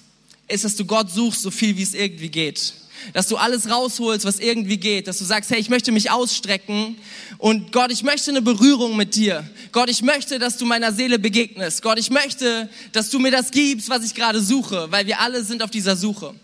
ist, 0.49 0.65
dass 0.65 0.77
du 0.77 0.85
Gott 0.85 1.11
suchst, 1.11 1.43
so 1.43 1.51
viel 1.51 1.77
wie 1.77 1.83
es 1.83 1.95
irgendwie 1.95 2.31
geht. 2.31 2.75
Dass 3.13 3.29
du 3.29 3.37
alles 3.37 3.71
rausholst, 3.71 4.25
was 4.25 4.39
irgendwie 4.39 4.77
geht, 4.77 5.07
dass 5.07 5.19
du 5.19 5.25
sagst, 5.25 5.51
hey, 5.51 5.59
ich 5.59 5.71
möchte 5.71 5.93
mich 5.93 6.11
ausstrecken 6.11 6.97
und 7.39 7.73
Gott, 7.73 7.93
ich 7.93 8.03
möchte 8.03 8.31
eine 8.31 8.43
Berührung 8.43 8.97
mit 8.97 9.15
dir. 9.15 9.49
Gott, 9.73 9.91
ich 9.91 10.03
möchte, 10.03 10.39
dass 10.39 10.57
du 10.57 10.67
meiner 10.67 10.93
Seele 10.93 11.19
begegnest. 11.19 11.83
Gott, 11.83 11.99
ich 11.99 12.11
möchte, 12.11 12.69
dass 12.93 13.11
du 13.11 13.19
mir 13.19 13.31
das 13.31 13.51
gibst, 13.51 13.89
was 13.89 14.05
ich 14.05 14.15
gerade 14.15 14.41
suche, 14.41 14.91
weil 14.91 15.07
wir 15.07 15.21
alle 15.21 15.45
sind 15.45 15.63
auf 15.63 15.71
dieser 15.71 15.97
Suche. 15.97 16.35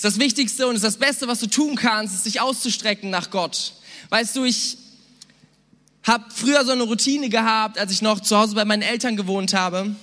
Das 0.00 0.04
ist 0.04 0.16
das 0.16 0.24
Wichtigste 0.24 0.68
und 0.68 0.76
ist 0.76 0.84
das 0.84 0.96
Beste, 0.96 1.26
was 1.26 1.40
du 1.40 1.48
tun 1.48 1.74
kannst, 1.74 2.14
ist 2.14 2.26
dich 2.26 2.40
auszustrecken 2.40 3.10
nach 3.10 3.30
Gott. 3.30 3.72
Weißt 4.10 4.36
du, 4.36 4.44
ich 4.44 4.78
habe 6.04 6.24
früher 6.34 6.64
so 6.64 6.72
eine 6.72 6.84
Routine 6.84 7.28
gehabt, 7.28 7.78
als 7.78 7.92
ich 7.92 8.00
noch 8.00 8.20
zu 8.20 8.36
Hause 8.36 8.54
bei 8.54 8.64
meinen 8.64 8.82
Eltern 8.82 9.16
gewohnt 9.16 9.54
habe. 9.54 9.94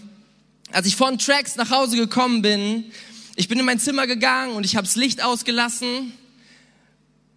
Als 0.72 0.86
ich 0.86 0.96
von 0.96 1.18
Tracks 1.18 1.56
nach 1.56 1.70
Hause 1.70 1.96
gekommen 1.96 2.42
bin, 2.42 2.92
ich 3.36 3.48
bin 3.48 3.60
in 3.60 3.66
mein 3.66 3.80
Zimmer 3.80 4.08
gegangen 4.08 4.56
und 4.56 4.66
ich 4.66 4.76
habe 4.76 4.88
das 4.88 4.96
Licht 4.96 5.24
ausgelassen. 5.24 6.14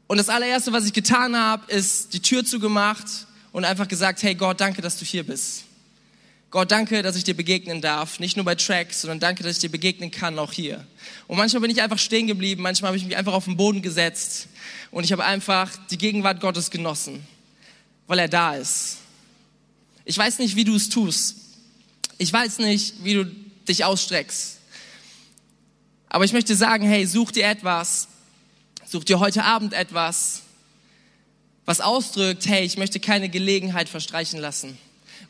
Und 0.07 0.17
das 0.17 0.28
allererste, 0.28 0.73
was 0.73 0.87
ich 0.87 0.93
getan 0.93 1.37
habe, 1.37 1.71
ist 1.71 2.14
die 2.14 2.21
Tür 2.21 2.45
zugemacht 2.45 3.07
und 3.52 3.64
einfach 3.64 3.88
gesagt, 3.88 4.23
hey 4.23 4.35
Gott, 4.35 4.61
danke, 4.61 4.81
dass 4.81 4.99
du 4.99 5.05
hier 5.05 5.25
bist. 5.25 5.64
Gott, 6.50 6.71
danke, 6.71 7.02
dass 7.02 7.14
ich 7.17 7.25
dir 7.25 7.35
begegnen 7.35 7.83
darf. 7.83 8.21
Nicht 8.21 8.37
nur 8.37 8.45
bei 8.45 8.55
Tracks, 8.55 9.02
sondern 9.02 9.21
danke, 9.21 9.43
dass 9.43 9.52
ich 9.52 9.59
dir 9.59 9.71
begegnen 9.71 10.11
kann, 10.11 10.38
auch 10.38 10.52
hier. 10.52 10.87
Und 11.26 11.37
manchmal 11.37 11.61
bin 11.61 11.71
ich 11.71 11.83
einfach 11.83 11.99
stehen 11.99 12.26
geblieben, 12.26 12.62
manchmal 12.62 12.88
habe 12.88 12.97
ich 12.97 13.05
mich 13.05 13.17
einfach 13.17 13.35
auf 13.35 13.45
den 13.45 13.59
Boden 13.59 13.83
gesetzt 13.83 14.49
und 14.90 15.05
ich 15.05 15.12
habe 15.12 15.25
einfach 15.25 15.71
die 15.90 15.99
Gegenwart 15.99 16.40
Gottes 16.40 16.71
genossen 16.71 17.26
weil 18.09 18.19
er 18.19 18.28
da 18.28 18.57
ist. 18.57 18.97
Ich 20.05 20.19
weiß 20.19 20.40
nicht, 20.40 20.57
wie 20.57 20.64
du 20.64 20.75
es 20.75 20.88
tust. 20.88 21.37
Ich 22.17 22.33
weiß 22.33 22.59
nicht, 22.59 23.05
wie 23.05 23.14
du 23.14 23.25
dich 23.69 23.85
ausstreckst. 23.85 24.57
Aber 26.09 26.25
ich 26.25 26.33
möchte 26.33 26.55
sagen, 26.55 26.87
hey, 26.87 27.07
such 27.07 27.33
dir 27.33 27.47
etwas, 27.47 28.09
such 28.87 29.05
dir 29.05 29.21
heute 29.21 29.45
Abend 29.45 29.73
etwas, 29.73 30.43
was 31.65 31.81
ausdrückt, 31.81 32.47
hey, 32.47 32.65
ich 32.65 32.79
möchte 32.79 32.99
keine 33.00 33.29
Gelegenheit 33.29 33.88
verstreichen 33.88 34.41
lassen. 34.41 34.79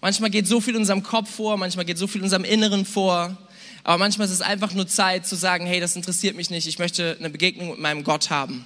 Manchmal 0.01 0.31
geht 0.31 0.47
so 0.47 0.61
viel 0.61 0.77
unserem 0.77 1.03
Kopf 1.03 1.31
vor, 1.31 1.57
manchmal 1.57 1.85
geht 1.85 1.99
so 1.99 2.07
viel 2.07 2.23
unserem 2.23 2.45
Inneren 2.45 2.85
vor, 2.85 3.37
aber 3.83 3.99
manchmal 3.99 4.27
ist 4.27 4.35
es 4.35 4.41
einfach 4.41 4.73
nur 4.73 4.87
Zeit 4.87 5.27
zu 5.27 5.35
sagen, 5.35 5.67
hey, 5.67 5.81
das 5.81 5.97
interessiert 5.97 6.37
mich 6.37 6.51
nicht, 6.51 6.67
ich 6.67 6.79
möchte 6.79 7.17
eine 7.19 7.31
Begegnung 7.31 7.71
mit 7.71 7.79
meinem 7.81 8.05
Gott 8.05 8.31
haben. 8.31 8.65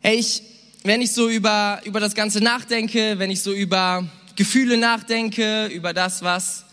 Hey, 0.00 0.16
ich 0.16 0.42
wenn 0.86 1.00
ich 1.00 1.12
so 1.12 1.30
über, 1.30 1.80
über 1.84 1.98
das 1.98 2.14
Ganze 2.14 2.42
nachdenke, 2.42 3.18
wenn 3.18 3.30
ich 3.30 3.42
so 3.42 3.54
über 3.54 4.06
Gefühle 4.36 4.76
nachdenke, 4.76 5.66
über 5.68 5.94
das, 5.94 6.20
was, 6.22 6.63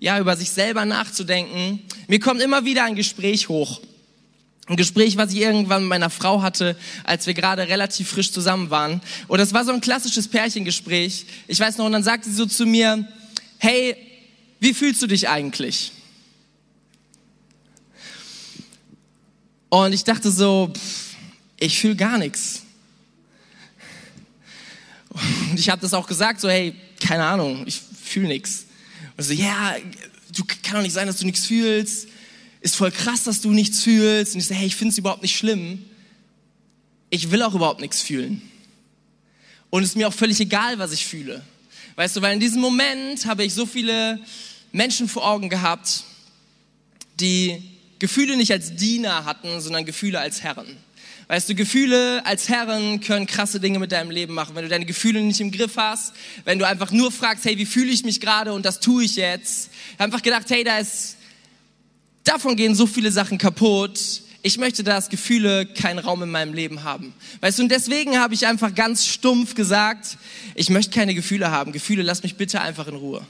ja, 0.00 0.18
über 0.18 0.36
sich 0.36 0.50
selber 0.50 0.84
nachzudenken, 0.84 1.82
mir 2.06 2.20
kommt 2.20 2.40
immer 2.40 2.64
wieder 2.64 2.84
ein 2.84 2.94
Gespräch 2.94 3.48
hoch. 3.48 3.80
Ein 4.66 4.76
Gespräch, 4.76 5.16
was 5.16 5.32
ich 5.32 5.40
irgendwann 5.40 5.82
mit 5.82 5.88
meiner 5.88 6.10
Frau 6.10 6.42
hatte, 6.42 6.76
als 7.04 7.26
wir 7.26 7.32
gerade 7.32 7.68
relativ 7.68 8.10
frisch 8.10 8.32
zusammen 8.32 8.68
waren. 8.68 9.00
Und 9.26 9.38
das 9.38 9.54
war 9.54 9.64
so 9.64 9.72
ein 9.72 9.80
klassisches 9.80 10.28
Pärchengespräch. 10.28 11.24
Ich 11.46 11.58
weiß 11.58 11.78
noch, 11.78 11.86
und 11.86 11.92
dann 11.92 12.02
sagte 12.02 12.28
sie 12.28 12.36
so 12.36 12.44
zu 12.44 12.66
mir, 12.66 13.08
hey, 13.58 13.96
wie 14.60 14.74
fühlst 14.74 15.00
du 15.00 15.06
dich 15.06 15.28
eigentlich? 15.28 15.92
Und 19.70 19.94
ich 19.94 20.04
dachte 20.04 20.30
so, 20.30 20.70
pff, 20.74 21.16
ich 21.58 21.78
fühle 21.78 21.96
gar 21.96 22.18
nichts. 22.18 22.62
Und 25.10 25.58
ich 25.58 25.70
habe 25.70 25.80
das 25.80 25.94
auch 25.94 26.06
gesagt, 26.06 26.40
so 26.40 26.48
hey, 26.48 26.74
keine 27.00 27.24
Ahnung, 27.24 27.64
ich 27.66 27.80
fühle 27.80 28.28
nichts. 28.28 28.66
Und 29.18 29.24
so, 29.24 29.32
ja, 29.32 29.76
du 30.32 30.44
kann 30.62 30.76
doch 30.76 30.82
nicht 30.82 30.92
sein, 30.92 31.08
dass 31.08 31.18
du 31.18 31.26
nichts 31.26 31.44
fühlst. 31.44 32.06
Ist 32.60 32.76
voll 32.76 32.92
krass, 32.92 33.24
dass 33.24 33.40
du 33.40 33.50
nichts 33.50 33.82
fühlst. 33.82 34.34
Und 34.34 34.40
ich 34.40 34.46
so, 34.46 34.54
hey, 34.54 34.66
ich 34.66 34.76
finde 34.76 34.92
es 34.92 34.98
überhaupt 34.98 35.22
nicht 35.22 35.36
schlimm. 35.36 35.84
Ich 37.10 37.30
will 37.32 37.42
auch 37.42 37.54
überhaupt 37.54 37.80
nichts 37.80 38.00
fühlen. 38.00 38.40
Und 39.70 39.82
es 39.82 39.90
ist 39.90 39.96
mir 39.96 40.06
auch 40.06 40.14
völlig 40.14 40.38
egal, 40.40 40.78
was 40.78 40.92
ich 40.92 41.04
fühle. 41.04 41.42
Weißt 41.96 42.16
du, 42.16 42.22
weil 42.22 42.34
in 42.34 42.40
diesem 42.40 42.60
Moment 42.60 43.26
habe 43.26 43.44
ich 43.44 43.54
so 43.54 43.66
viele 43.66 44.20
Menschen 44.70 45.08
vor 45.08 45.28
Augen 45.28 45.48
gehabt, 45.48 46.04
die 47.18 47.60
Gefühle 47.98 48.36
nicht 48.36 48.52
als 48.52 48.76
Diener 48.76 49.24
hatten, 49.24 49.60
sondern 49.60 49.84
Gefühle 49.84 50.20
als 50.20 50.42
Herren. 50.44 50.76
Weißt 51.28 51.46
du, 51.46 51.54
Gefühle 51.54 52.24
als 52.24 52.48
Herren 52.48 53.00
können 53.00 53.26
krasse 53.26 53.60
Dinge 53.60 53.78
mit 53.78 53.92
deinem 53.92 54.10
Leben 54.10 54.32
machen. 54.32 54.54
Wenn 54.54 54.62
du 54.62 54.70
deine 54.70 54.86
Gefühle 54.86 55.20
nicht 55.20 55.40
im 55.40 55.50
Griff 55.50 55.76
hast, 55.76 56.14
wenn 56.46 56.58
du 56.58 56.66
einfach 56.66 56.90
nur 56.90 57.12
fragst, 57.12 57.44
hey, 57.44 57.58
wie 57.58 57.66
fühle 57.66 57.90
ich 57.90 58.02
mich 58.02 58.18
gerade 58.20 58.54
und 58.54 58.64
das 58.64 58.80
tue 58.80 59.04
ich 59.04 59.16
jetzt. 59.16 59.70
Einfach 59.98 60.22
gedacht, 60.22 60.48
hey, 60.48 60.64
da 60.64 60.78
ist, 60.78 61.18
davon 62.24 62.56
gehen 62.56 62.74
so 62.74 62.86
viele 62.86 63.12
Sachen 63.12 63.36
kaputt. 63.36 64.22
Ich 64.40 64.56
möchte, 64.56 64.82
dass 64.82 65.10
Gefühle 65.10 65.66
keinen 65.66 65.98
Raum 65.98 66.22
in 66.22 66.30
meinem 66.30 66.54
Leben 66.54 66.82
haben. 66.82 67.12
Weißt 67.42 67.58
du, 67.58 67.64
und 67.64 67.68
deswegen 67.68 68.18
habe 68.18 68.32
ich 68.32 68.46
einfach 68.46 68.74
ganz 68.74 69.06
stumpf 69.06 69.54
gesagt, 69.54 70.16
ich 70.54 70.70
möchte 70.70 70.92
keine 70.92 71.14
Gefühle 71.14 71.50
haben. 71.50 71.72
Gefühle, 71.72 72.04
lass 72.04 72.22
mich 72.22 72.36
bitte 72.36 72.62
einfach 72.62 72.88
in 72.88 72.94
Ruhe. 72.94 73.20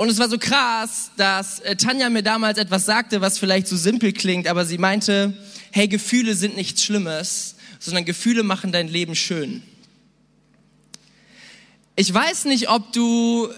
Und 0.00 0.08
es 0.08 0.18
war 0.18 0.30
so 0.30 0.38
krass, 0.38 1.10
dass 1.18 1.60
äh, 1.60 1.76
Tanja 1.76 2.08
mir 2.08 2.22
damals 2.22 2.56
etwas 2.56 2.86
sagte, 2.86 3.20
was 3.20 3.38
vielleicht 3.38 3.68
so 3.68 3.76
simpel 3.76 4.14
klingt, 4.14 4.48
aber 4.48 4.64
sie 4.64 4.78
meinte, 4.78 5.34
hey, 5.72 5.88
Gefühle 5.88 6.34
sind 6.34 6.56
nichts 6.56 6.84
Schlimmes, 6.84 7.56
sondern 7.78 8.04
Gefühle 8.04 8.42
machen 8.42 8.72
dein 8.72 8.88
Leben 8.88 9.14
schön. 9.14 9.62
Ich 11.96 12.12
weiß 12.12 12.46
nicht, 12.46 12.68
ob 12.70 12.92
du, 12.92 13.48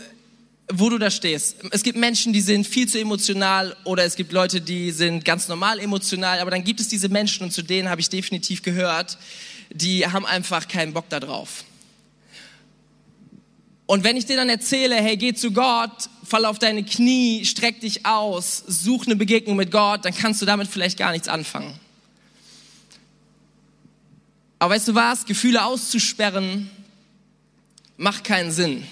wo 0.73 0.91
du 0.91 0.99
da 0.99 1.11
stehst. 1.11 1.57
Es 1.71 1.83
gibt 1.83 1.97
Menschen, 1.97 2.33
die 2.33 2.41
sind 2.41 2.67
viel 2.67 2.89
zu 2.89 2.99
emotional 2.99 3.77
oder 3.85 4.05
es 4.05 4.17
gibt 4.17 4.33
Leute, 4.33 4.61
die 4.61 4.91
sind 4.91 5.25
ganz 5.25 5.49
normal 5.49 5.79
emotional, 5.79 6.41
aber 6.41 6.51
dann 6.51 6.65
gibt 6.65 6.81
es 6.81 6.89
diese 6.89 7.09
Menschen 7.09 7.45
und 7.45 7.53
zu 7.53 7.63
denen 7.63 7.89
habe 7.89 8.01
ich 8.01 8.09
definitiv 8.09 8.63
gehört, 8.63 9.19
die 9.71 10.07
haben 10.07 10.27
einfach 10.27 10.69
keinen 10.69 10.93
Bock 10.93 11.09
darauf. 11.09 11.65
Und 13.87 14.05
wenn 14.05 14.17
ich 14.17 14.27
dir 14.27 14.37
dann 14.37 14.49
erzähle, 14.49 14.97
hey, 14.97 15.17
geh 15.17 15.35
zu 15.35 15.53
Gott, 15.53 16.09
fall 16.25 16.47
auf 16.47 16.59
deine 16.59 16.83
Knie, 16.83 17.45
streck 17.45 17.81
dich 17.81 18.07
aus, 18.07 18.63
such 18.67 19.07
eine 19.07 19.17
Begegnung 19.17 19.57
mit 19.57 19.71
Gott, 19.71 20.05
dann 20.05 20.15
kannst 20.15 20.41
du 20.41 20.47
damit 20.47 20.69
vielleicht 20.69 20.99
gar 20.99 21.13
nichts 21.13 21.29
anfangen. 21.29 21.79
Aber 24.63 24.77
weißt 24.77 24.87
du 24.87 24.95
was? 24.95 25.27
Gefühle 25.27 25.65
auszusperren 25.65 26.71
macht 27.97 28.23
keinen 28.23 28.53
Sinn. 28.53 28.87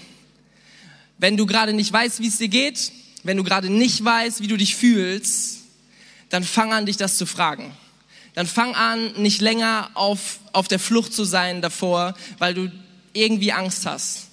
Wenn 1.17 1.37
du 1.37 1.45
gerade 1.45 1.71
nicht 1.71 1.93
weißt, 1.93 2.19
wie 2.19 2.27
es 2.27 2.39
dir 2.39 2.49
geht, 2.49 2.91
wenn 3.23 3.37
du 3.37 3.45
gerade 3.45 3.69
nicht 3.69 4.03
weißt, 4.03 4.41
wie 4.41 4.47
du 4.47 4.57
dich 4.57 4.75
fühlst, 4.75 5.59
dann 6.27 6.43
fang 6.43 6.73
an, 6.73 6.87
dich 6.87 6.97
das 6.97 7.17
zu 7.17 7.25
fragen. 7.25 7.71
Dann 8.33 8.47
fang 8.47 8.75
an, 8.75 9.13
nicht 9.13 9.39
länger 9.39 9.91
auf, 9.93 10.39
auf 10.51 10.67
der 10.67 10.77
Flucht 10.77 11.13
zu 11.13 11.23
sein 11.23 11.61
davor, 11.61 12.15
weil 12.37 12.53
du 12.53 12.69
irgendwie 13.13 13.53
Angst 13.53 13.85
hast, 13.85 14.27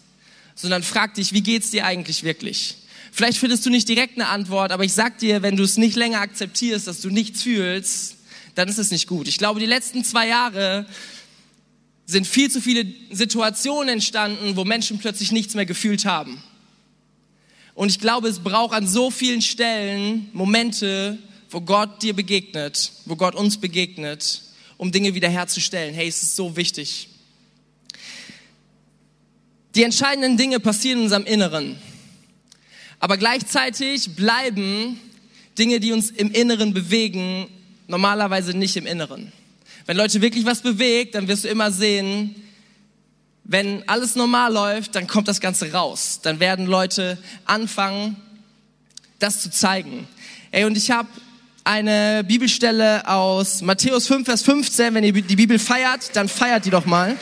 sondern 0.57 0.83
frag 0.83 1.14
dich, 1.14 1.33
wie 1.35 1.42
geht's 1.42 1.71
dir 1.71 1.87
eigentlich 1.87 2.25
wirklich? 2.25 2.78
Vielleicht 3.12 3.38
findest 3.38 3.64
du 3.64 3.71
nicht 3.71 3.88
direkt 3.88 4.16
eine 4.16 4.26
Antwort, 4.26 4.73
aber 4.73 4.83
ich 4.83 4.92
sag 4.92 5.18
dir, 5.18 5.40
wenn 5.42 5.57
du 5.57 5.62
es 5.62 5.76
nicht 5.76 5.95
länger 5.95 6.21
akzeptierst, 6.21 6.88
dass 6.88 7.00
du 7.00 7.11
nichts 7.11 7.45
fühlst, 7.45 8.16
dann 8.57 8.68
ist 8.68 8.78
es 8.78 8.90
nicht 8.90 9.07
gut. 9.07 9.28
Ich 9.28 9.38
glaube, 9.38 9.61
die 9.61 9.66
letzten 9.66 10.02
zwei 10.02 10.26
Jahre 10.26 10.85
sind 12.09 12.27
viel 12.27 12.50
zu 12.50 12.62
viele 12.62 12.87
Situationen 13.11 13.91
entstanden, 13.91 14.57
wo 14.57 14.65
Menschen 14.65 14.99
plötzlich 14.99 15.31
nichts 15.31 15.55
mehr 15.55 15.67
gefühlt 15.67 16.07
haben. 16.07 16.43
Und 17.75 17.91
ich 17.91 18.00
glaube, 18.00 18.29
es 18.29 18.41
braucht 18.41 18.75
an 18.75 18.88
so 18.88 19.11
vielen 19.11 19.43
Stellen 19.43 20.31
Momente, 20.33 21.19
wo 21.50 21.61
Gott 21.61 22.03
dir 22.03 22.15
begegnet, 22.15 22.93
wo 23.05 23.15
Gott 23.15 23.35
uns 23.35 23.59
begegnet, 23.59 24.43
um 24.79 24.91
Dinge 24.91 25.15
wiederherzustellen. 25.15 25.95
Hey, 25.95 26.09
es 26.09 26.23
ist 26.23 26.35
so 26.35 26.57
wichtig. 26.57 27.11
Die 29.75 29.83
entscheidenden 29.83 30.38
Dinge 30.38 30.61
passieren 30.61 31.00
in 31.00 31.05
unserem 31.05 31.27
Inneren. 31.27 31.77
Aber 33.00 33.19
gleichzeitig 33.19 34.17
bleiben 34.17 34.99
Dinge, 35.59 35.79
die 35.79 35.93
uns 35.93 36.11
im 36.11 36.33
Inneren 36.33 36.73
bewegen, 36.73 37.49
normalerweise 37.87 38.57
nicht 38.57 38.77
im 38.77 38.87
Inneren. 38.87 39.31
Wenn 39.88 39.97
Leute 39.97 40.21
wirklich 40.21 40.45
was 40.45 40.61
bewegt, 40.61 41.14
dann 41.14 41.28
wirst 41.28 41.45
du 41.45 41.49
immer 41.49 41.73
sehen, 41.73 42.35
wenn 43.45 43.88
alles 43.88 44.16
normal 44.16 44.52
läuft, 44.52 44.95
dann 44.95 45.07
kommt 45.07 45.28
das 45.28 45.40
Ganze 45.40 45.73
raus. 45.73 46.21
Dann 46.23 46.40
werden 46.40 46.66
Leute 46.66 47.16
anfangen, 47.47 48.16
das 49.18 49.40
zu 49.40 49.50
zeigen. 49.50 50.07
Ey, 50.50 50.66
und 50.66 50.76
ich 50.76 50.90
habe 50.90 51.09
eine 51.64 52.23
Bibelstelle 52.23 53.09
aus 53.09 53.62
Matthäus 53.62 54.07
5, 54.09 54.26
Vers 54.26 54.42
15. 54.42 54.92
Wenn 54.92 55.04
ihr 55.04 55.12
die 55.14 55.37
Bibel 55.37 55.59
feiert, 55.59 56.14
dann 56.14 56.28
feiert 56.28 56.66
die 56.66 56.71
doch 56.71 56.85
mal. 56.85 57.16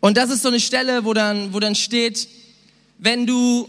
Und 0.00 0.16
das 0.16 0.30
ist 0.30 0.42
so 0.42 0.48
eine 0.48 0.58
Stelle, 0.58 1.04
wo 1.04 1.14
dann, 1.14 1.54
wo 1.54 1.60
dann 1.60 1.76
steht, 1.76 2.26
wenn 2.98 3.28
du 3.28 3.68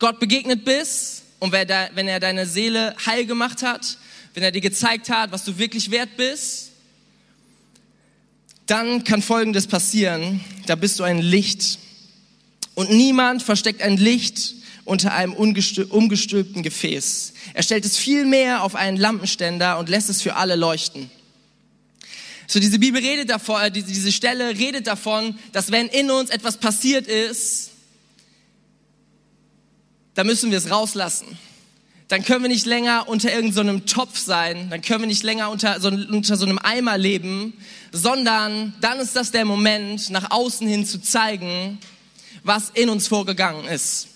Gott 0.00 0.18
begegnet 0.18 0.64
bist, 0.64 1.17
und 1.38 1.52
wenn 1.52 2.08
er 2.08 2.20
deine 2.20 2.46
Seele 2.46 2.94
heil 3.06 3.26
gemacht 3.26 3.62
hat, 3.62 3.98
wenn 4.34 4.42
er 4.42 4.52
dir 4.52 4.60
gezeigt 4.60 5.10
hat, 5.10 5.32
was 5.32 5.44
du 5.44 5.58
wirklich 5.58 5.90
wert 5.90 6.16
bist, 6.16 6.70
dann 8.66 9.04
kann 9.04 9.22
Folgendes 9.22 9.66
passieren. 9.66 10.40
Da 10.66 10.74
bist 10.74 10.98
du 10.98 11.04
ein 11.04 11.18
Licht 11.18 11.78
Und 12.78 12.90
niemand 12.90 13.42
versteckt 13.42 13.82
ein 13.82 13.96
Licht 13.96 14.54
unter 14.84 15.12
einem 15.12 15.32
umgestülpten 15.32 16.62
Gefäß. 16.62 17.32
Er 17.52 17.64
stellt 17.64 17.84
es 17.84 17.96
vielmehr 17.96 18.62
auf 18.62 18.76
einen 18.76 18.96
Lampenständer 18.96 19.80
und 19.80 19.88
lässt 19.88 20.08
es 20.08 20.22
für 20.22 20.36
alle 20.36 20.54
leuchten. 20.54 21.10
So 22.46 22.60
diese 22.60 22.78
Bibel 22.78 23.02
redet 23.02 23.30
davon, 23.30 23.60
äh, 23.62 23.70
diese 23.72 24.12
Stelle 24.12 24.56
redet 24.56 24.86
davon, 24.86 25.36
dass 25.50 25.72
wenn 25.72 25.88
in 25.88 26.08
uns 26.12 26.30
etwas 26.30 26.58
passiert 26.58 27.08
ist, 27.08 27.72
dann 30.18 30.26
müssen 30.26 30.50
wir 30.50 30.58
es 30.58 30.68
rauslassen. 30.68 31.38
Dann 32.08 32.24
können 32.24 32.42
wir 32.42 32.48
nicht 32.48 32.66
länger 32.66 33.06
unter 33.06 33.32
irgendeinem 33.32 33.82
so 33.86 33.94
Topf 33.94 34.18
sein, 34.18 34.68
dann 34.68 34.82
können 34.82 35.02
wir 35.02 35.06
nicht 35.06 35.22
länger 35.22 35.48
unter 35.48 35.78
so, 35.78 35.90
unter 35.90 36.36
so 36.36 36.44
einem 36.44 36.58
Eimer 36.58 36.98
leben, 36.98 37.52
sondern 37.92 38.74
dann 38.80 38.98
ist 38.98 39.14
das 39.14 39.30
der 39.30 39.44
Moment, 39.44 40.10
nach 40.10 40.32
außen 40.32 40.66
hin 40.66 40.84
zu 40.84 41.00
zeigen, 41.00 41.78
was 42.42 42.70
in 42.70 42.88
uns 42.88 43.06
vorgegangen 43.06 43.64
ist. 43.66 44.08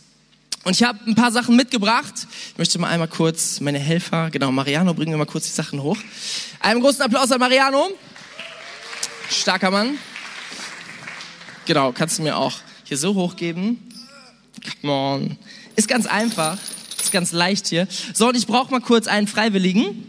Und 0.64 0.72
ich 0.72 0.82
habe 0.82 0.98
ein 1.06 1.14
paar 1.14 1.30
Sachen 1.30 1.54
mitgebracht. 1.54 2.26
Ich 2.50 2.58
möchte 2.58 2.80
mal 2.80 2.88
einmal 2.88 3.06
kurz 3.06 3.60
meine 3.60 3.78
Helfer, 3.78 4.30
genau, 4.30 4.50
Mariano, 4.50 4.94
bringen 4.94 5.12
wir 5.12 5.18
mal 5.18 5.24
kurz 5.24 5.44
die 5.44 5.52
Sachen 5.52 5.84
hoch. 5.84 5.98
Einen 6.58 6.80
großen 6.80 7.02
Applaus 7.02 7.30
an 7.30 7.38
Mariano. 7.38 7.90
Starker 9.30 9.70
Mann. 9.70 9.98
Genau, 11.64 11.92
kannst 11.92 12.18
du 12.18 12.22
mir 12.24 12.36
auch 12.36 12.54
hier 12.82 12.98
so 12.98 13.14
hochgeben. 13.14 13.78
Come 14.80 14.92
on. 14.92 15.38
Ist 15.76 15.88
ganz 15.88 16.06
einfach. 16.06 16.58
Ist 17.00 17.12
ganz 17.12 17.32
leicht 17.32 17.66
hier. 17.66 17.88
So, 18.14 18.28
und 18.28 18.36
ich 18.36 18.46
brauche 18.46 18.70
mal 18.70 18.80
kurz 18.80 19.06
einen 19.06 19.26
Freiwilligen. 19.26 20.06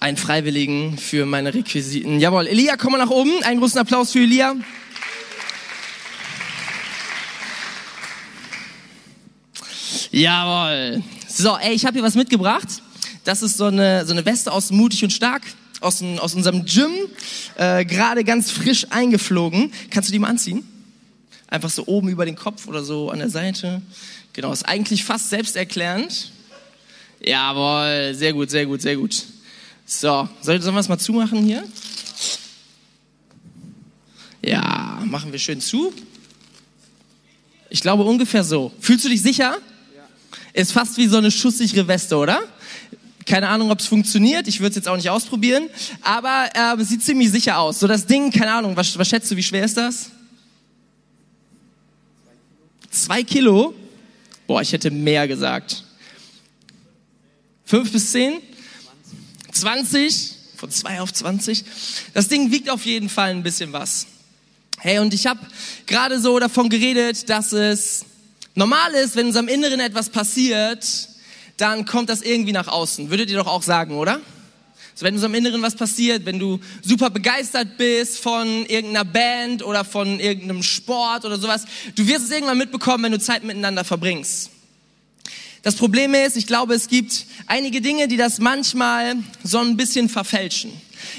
Einen 0.00 0.16
Freiwilligen 0.16 0.98
für 0.98 1.24
meine 1.24 1.54
Requisiten. 1.54 2.20
Jawohl, 2.20 2.46
Elia, 2.46 2.76
komm 2.76 2.92
mal 2.92 2.98
nach 2.98 3.10
oben. 3.10 3.42
Einen 3.44 3.60
großen 3.60 3.78
Applaus 3.78 4.12
für 4.12 4.20
Elia. 4.20 4.56
Jawohl. 10.10 11.02
So, 11.28 11.56
ey, 11.56 11.74
ich 11.74 11.86
habe 11.86 11.94
hier 11.94 12.02
was 12.02 12.14
mitgebracht. 12.14 12.68
Das 13.24 13.42
ist 13.42 13.56
so 13.56 13.64
eine, 13.64 14.04
so 14.04 14.12
eine 14.12 14.24
Weste 14.26 14.52
aus 14.52 14.70
Mutig 14.70 15.02
und 15.02 15.10
Stark, 15.10 15.42
aus, 15.80 16.02
aus 16.18 16.34
unserem 16.34 16.66
Gym, 16.66 16.92
äh, 17.56 17.84
gerade 17.84 18.22
ganz 18.22 18.50
frisch 18.50 18.86
eingeflogen. 18.90 19.72
Kannst 19.90 20.10
du 20.10 20.12
die 20.12 20.18
mal 20.18 20.28
anziehen? 20.28 20.73
Einfach 21.54 21.70
so 21.70 21.86
oben 21.86 22.08
über 22.08 22.24
den 22.24 22.34
Kopf 22.34 22.66
oder 22.66 22.82
so 22.82 23.10
an 23.10 23.20
der 23.20 23.30
Seite. 23.30 23.80
Genau, 24.32 24.52
ist 24.52 24.64
eigentlich 24.64 25.04
fast 25.04 25.30
selbsterklärend. 25.30 26.32
Jawohl, 27.22 28.12
sehr 28.12 28.32
gut, 28.32 28.50
sehr 28.50 28.66
gut, 28.66 28.82
sehr 28.82 28.96
gut. 28.96 29.22
So, 29.86 30.28
sollen 30.40 30.64
wir 30.64 30.76
es 30.80 30.88
mal 30.88 30.98
zumachen 30.98 31.44
hier? 31.44 31.62
Ja, 34.42 35.00
machen 35.04 35.30
wir 35.30 35.38
schön 35.38 35.60
zu. 35.60 35.94
Ich 37.70 37.82
glaube 37.82 38.02
ungefähr 38.02 38.42
so. 38.42 38.72
Fühlst 38.80 39.04
du 39.04 39.08
dich 39.08 39.22
sicher? 39.22 39.58
Ist 40.54 40.72
fast 40.72 40.96
wie 40.96 41.06
so 41.06 41.18
eine 41.18 41.30
schusssichere 41.30 41.86
Weste, 41.86 42.16
oder? 42.16 42.42
Keine 43.26 43.46
Ahnung, 43.46 43.70
ob 43.70 43.78
es 43.78 43.86
funktioniert. 43.86 44.48
Ich 44.48 44.58
würde 44.58 44.70
es 44.70 44.74
jetzt 44.74 44.88
auch 44.88 44.96
nicht 44.96 45.08
ausprobieren. 45.08 45.70
Aber 46.02 46.48
äh, 46.52 46.82
es 46.82 46.88
sieht 46.88 47.04
ziemlich 47.04 47.30
sicher 47.30 47.60
aus. 47.60 47.78
So 47.78 47.86
das 47.86 48.06
Ding, 48.06 48.32
keine 48.32 48.54
Ahnung, 48.54 48.76
was, 48.76 48.98
was 48.98 49.08
schätzt 49.08 49.30
du, 49.30 49.36
wie 49.36 49.42
schwer 49.44 49.64
ist 49.64 49.76
das? 49.76 50.10
Zwei 52.94 53.24
Kilo? 53.24 53.74
Boah, 54.46 54.62
ich 54.62 54.72
hätte 54.72 54.92
mehr 54.92 55.26
gesagt. 55.26 55.82
Fünf 57.64 57.90
bis 57.90 58.12
zehn? 58.12 58.40
20? 59.50 60.36
Von 60.56 60.70
zwei 60.70 61.00
auf 61.00 61.12
20? 61.12 61.64
Das 62.14 62.28
Ding 62.28 62.52
wiegt 62.52 62.70
auf 62.70 62.86
jeden 62.86 63.08
Fall 63.08 63.30
ein 63.30 63.42
bisschen 63.42 63.72
was. 63.72 64.06
Hey, 64.78 65.00
und 65.00 65.12
ich 65.12 65.26
habe 65.26 65.40
gerade 65.86 66.20
so 66.20 66.38
davon 66.38 66.68
geredet, 66.68 67.28
dass 67.28 67.52
es 67.52 68.04
Normal 68.54 68.94
ist, 68.94 69.16
wenn 69.16 69.22
in 69.22 69.26
unserem 69.28 69.48
Inneren 69.48 69.80
etwas 69.80 70.08
passiert, 70.10 70.86
dann 71.56 71.86
kommt 71.86 72.08
das 72.08 72.22
irgendwie 72.22 72.52
nach 72.52 72.68
außen. 72.68 73.10
Würdet 73.10 73.28
ihr 73.28 73.38
doch 73.38 73.48
auch 73.48 73.64
sagen, 73.64 73.96
oder? 73.96 74.20
So, 74.94 75.04
wenn 75.04 75.14
in 75.14 75.16
unserem 75.16 75.34
Inneren 75.34 75.62
was 75.62 75.74
passiert, 75.74 76.24
wenn 76.24 76.38
du 76.38 76.60
super 76.82 77.10
begeistert 77.10 77.76
bist 77.76 78.18
von 78.18 78.64
irgendeiner 78.66 79.04
Band 79.04 79.64
oder 79.64 79.84
von 79.84 80.20
irgendeinem 80.20 80.62
Sport 80.62 81.24
oder 81.24 81.36
sowas, 81.36 81.64
du 81.96 82.06
wirst 82.06 82.26
es 82.26 82.30
irgendwann 82.30 82.58
mitbekommen, 82.58 83.04
wenn 83.04 83.12
du 83.12 83.18
Zeit 83.18 83.42
miteinander 83.42 83.82
verbringst. 83.82 84.50
Das 85.62 85.74
Problem 85.76 86.14
ist, 86.14 86.36
ich 86.36 86.46
glaube, 86.46 86.74
es 86.74 86.88
gibt 86.88 87.26
einige 87.46 87.80
Dinge, 87.80 88.06
die 88.06 88.18
das 88.18 88.38
manchmal 88.38 89.16
so 89.42 89.58
ein 89.58 89.76
bisschen 89.76 90.08
verfälschen. 90.08 90.70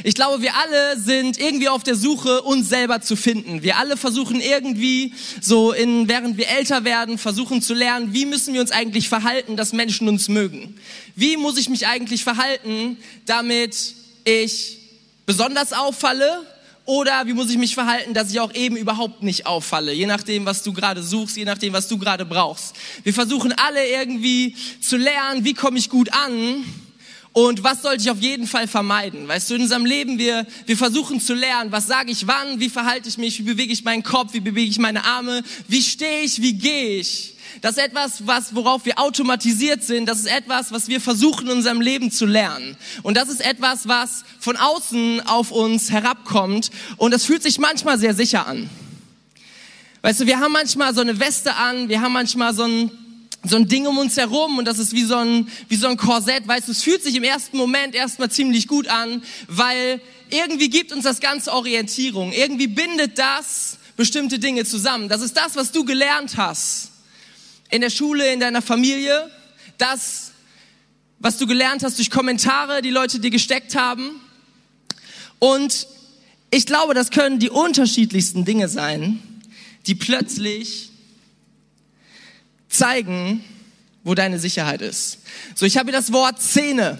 Ich 0.03 0.15
glaube, 0.15 0.41
wir 0.41 0.55
alle 0.55 0.99
sind 0.99 1.39
irgendwie 1.39 1.69
auf 1.69 1.83
der 1.83 1.95
Suche, 1.95 2.41
uns 2.41 2.69
selber 2.69 3.01
zu 3.01 3.15
finden. 3.15 3.63
Wir 3.63 3.77
alle 3.77 3.97
versuchen 3.97 4.39
irgendwie 4.39 5.13
so 5.41 5.71
in, 5.71 6.07
während 6.07 6.37
wir 6.37 6.49
älter 6.49 6.83
werden, 6.83 7.17
versuchen 7.17 7.61
zu 7.61 7.73
lernen, 7.73 8.13
wie 8.13 8.25
müssen 8.25 8.53
wir 8.53 8.61
uns 8.61 8.71
eigentlich 8.71 9.09
verhalten, 9.09 9.57
dass 9.57 9.73
Menschen 9.73 10.07
uns 10.07 10.27
mögen? 10.27 10.77
Wie 11.15 11.37
muss 11.37 11.57
ich 11.57 11.69
mich 11.69 11.87
eigentlich 11.87 12.23
verhalten, 12.23 12.97
damit 13.25 13.95
ich 14.23 14.77
besonders 15.25 15.73
auffalle? 15.73 16.45
Oder 16.85 17.25
wie 17.25 17.33
muss 17.33 17.49
ich 17.49 17.57
mich 17.57 17.73
verhalten, 17.73 18.13
dass 18.13 18.29
ich 18.29 18.39
auch 18.39 18.53
eben 18.53 18.77
überhaupt 18.77 19.23
nicht 19.23 19.47
auffalle? 19.47 19.91
Je 19.91 20.05
nachdem, 20.05 20.45
was 20.45 20.61
du 20.61 20.71
gerade 20.71 21.01
suchst, 21.01 21.35
je 21.35 21.45
nachdem, 21.45 21.73
was 21.73 21.87
du 21.87 21.97
gerade 21.97 22.25
brauchst. 22.25 22.75
Wir 23.03 23.13
versuchen 23.13 23.53
alle 23.53 23.87
irgendwie 23.87 24.55
zu 24.81 24.97
lernen, 24.97 25.43
wie 25.43 25.55
komme 25.55 25.79
ich 25.79 25.89
gut 25.89 26.13
an? 26.13 26.63
Und 27.35 27.65
was 27.65 27.81
sollte 27.81 28.01
ich 28.01 28.09
auf 28.09 28.21
jeden 28.21 28.47
Fall 28.47 28.65
vermeiden? 28.65 29.27
Weißt 29.27 29.49
du, 29.49 29.55
in 29.55 29.63
unserem 29.63 29.85
Leben, 29.85 30.17
wir, 30.17 30.47
wir 30.67 30.77
versuchen 30.77 31.19
zu 31.19 31.33
lernen, 31.33 31.69
was 31.69 31.85
sage 31.85 32.09
ich 32.09 32.27
wann, 32.27 32.61
wie 32.61 32.69
verhalte 32.69 33.09
ich 33.09 33.17
mich, 33.17 33.39
wie 33.39 33.43
bewege 33.43 33.73
ich 33.73 33.83
meinen 33.83 34.03
Kopf, 34.03 34.31
wie 34.31 34.39
bewege 34.39 34.69
ich 34.69 34.79
meine 34.79 35.03
Arme, 35.03 35.43
wie 35.67 35.81
stehe 35.81 36.21
ich, 36.21 36.41
wie 36.41 36.53
gehe 36.53 37.01
ich. 37.01 37.35
Das 37.59 37.75
ist 37.75 37.83
etwas, 37.83 38.25
was, 38.25 38.55
worauf 38.55 38.85
wir 38.85 38.99
automatisiert 38.99 39.83
sind. 39.83 40.05
Das 40.05 40.19
ist 40.19 40.27
etwas, 40.27 40.71
was 40.71 40.87
wir 40.87 41.01
versuchen 41.01 41.47
in 41.47 41.57
unserem 41.57 41.81
Leben 41.81 42.09
zu 42.09 42.25
lernen. 42.25 42.77
Und 43.03 43.17
das 43.17 43.27
ist 43.27 43.45
etwas, 43.45 43.85
was 43.85 44.23
von 44.39 44.55
außen 44.55 45.27
auf 45.27 45.51
uns 45.51 45.91
herabkommt. 45.91 46.71
Und 46.95 47.11
das 47.11 47.25
fühlt 47.25 47.43
sich 47.43 47.59
manchmal 47.59 47.99
sehr 47.99 48.13
sicher 48.13 48.47
an. 48.47 48.69
Weißt 50.03 50.21
du, 50.21 50.25
wir 50.25 50.39
haben 50.39 50.53
manchmal 50.53 50.95
so 50.95 51.01
eine 51.01 51.19
Weste 51.19 51.53
an, 51.55 51.89
wir 51.89 51.99
haben 51.99 52.13
manchmal 52.13 52.53
so 52.53 52.63
ein 52.63 52.91
so 53.47 53.55
ein 53.55 53.67
Ding 53.67 53.85
um 53.87 53.97
uns 53.97 54.17
herum 54.17 54.57
und 54.57 54.65
das 54.65 54.79
ist 54.79 54.93
wie 54.93 55.03
so 55.03 55.15
ein, 55.15 55.47
wie 55.67 55.75
so 55.75 55.87
ein 55.87 55.97
Korsett, 55.97 56.47
weißt 56.47 56.67
du, 56.67 56.71
es 56.71 56.83
fühlt 56.83 57.03
sich 57.03 57.15
im 57.15 57.23
ersten 57.23 57.57
Moment 57.57 57.95
erstmal 57.95 58.31
ziemlich 58.31 58.67
gut 58.67 58.87
an, 58.87 59.23
weil 59.47 60.01
irgendwie 60.29 60.69
gibt 60.69 60.91
uns 60.91 61.03
das 61.03 61.19
ganze 61.19 61.53
Orientierung, 61.53 62.31
irgendwie 62.31 62.67
bindet 62.67 63.17
das 63.17 63.77
bestimmte 63.95 64.39
Dinge 64.39 64.65
zusammen. 64.65 65.09
Das 65.09 65.21
ist 65.21 65.37
das, 65.37 65.55
was 65.55 65.71
du 65.71 65.85
gelernt 65.85 66.37
hast 66.37 66.91
in 67.69 67.81
der 67.81 67.89
Schule, 67.89 68.31
in 68.31 68.39
deiner 68.39 68.61
Familie, 68.61 69.29
das, 69.77 70.31
was 71.19 71.37
du 71.37 71.47
gelernt 71.47 71.83
hast 71.83 71.97
durch 71.97 72.09
Kommentare, 72.09 72.81
die 72.81 72.89
Leute 72.89 73.19
dir 73.19 73.31
gesteckt 73.31 73.75
haben. 73.75 74.21
Und 75.39 75.87
ich 76.51 76.65
glaube, 76.65 76.93
das 76.93 77.11
können 77.11 77.39
die 77.39 77.49
unterschiedlichsten 77.49 78.45
Dinge 78.45 78.69
sein, 78.69 79.21
die 79.87 79.95
plötzlich 79.95 80.91
zeigen, 82.77 83.43
wo 84.03 84.13
deine 84.13 84.39
Sicherheit 84.39 84.81
ist. 84.81 85.19
So, 85.55 85.65
ich 85.65 85.77
habe 85.77 85.89
hier 85.89 85.99
das 85.99 86.11
Wort 86.11 86.41
Zähne. 86.41 86.99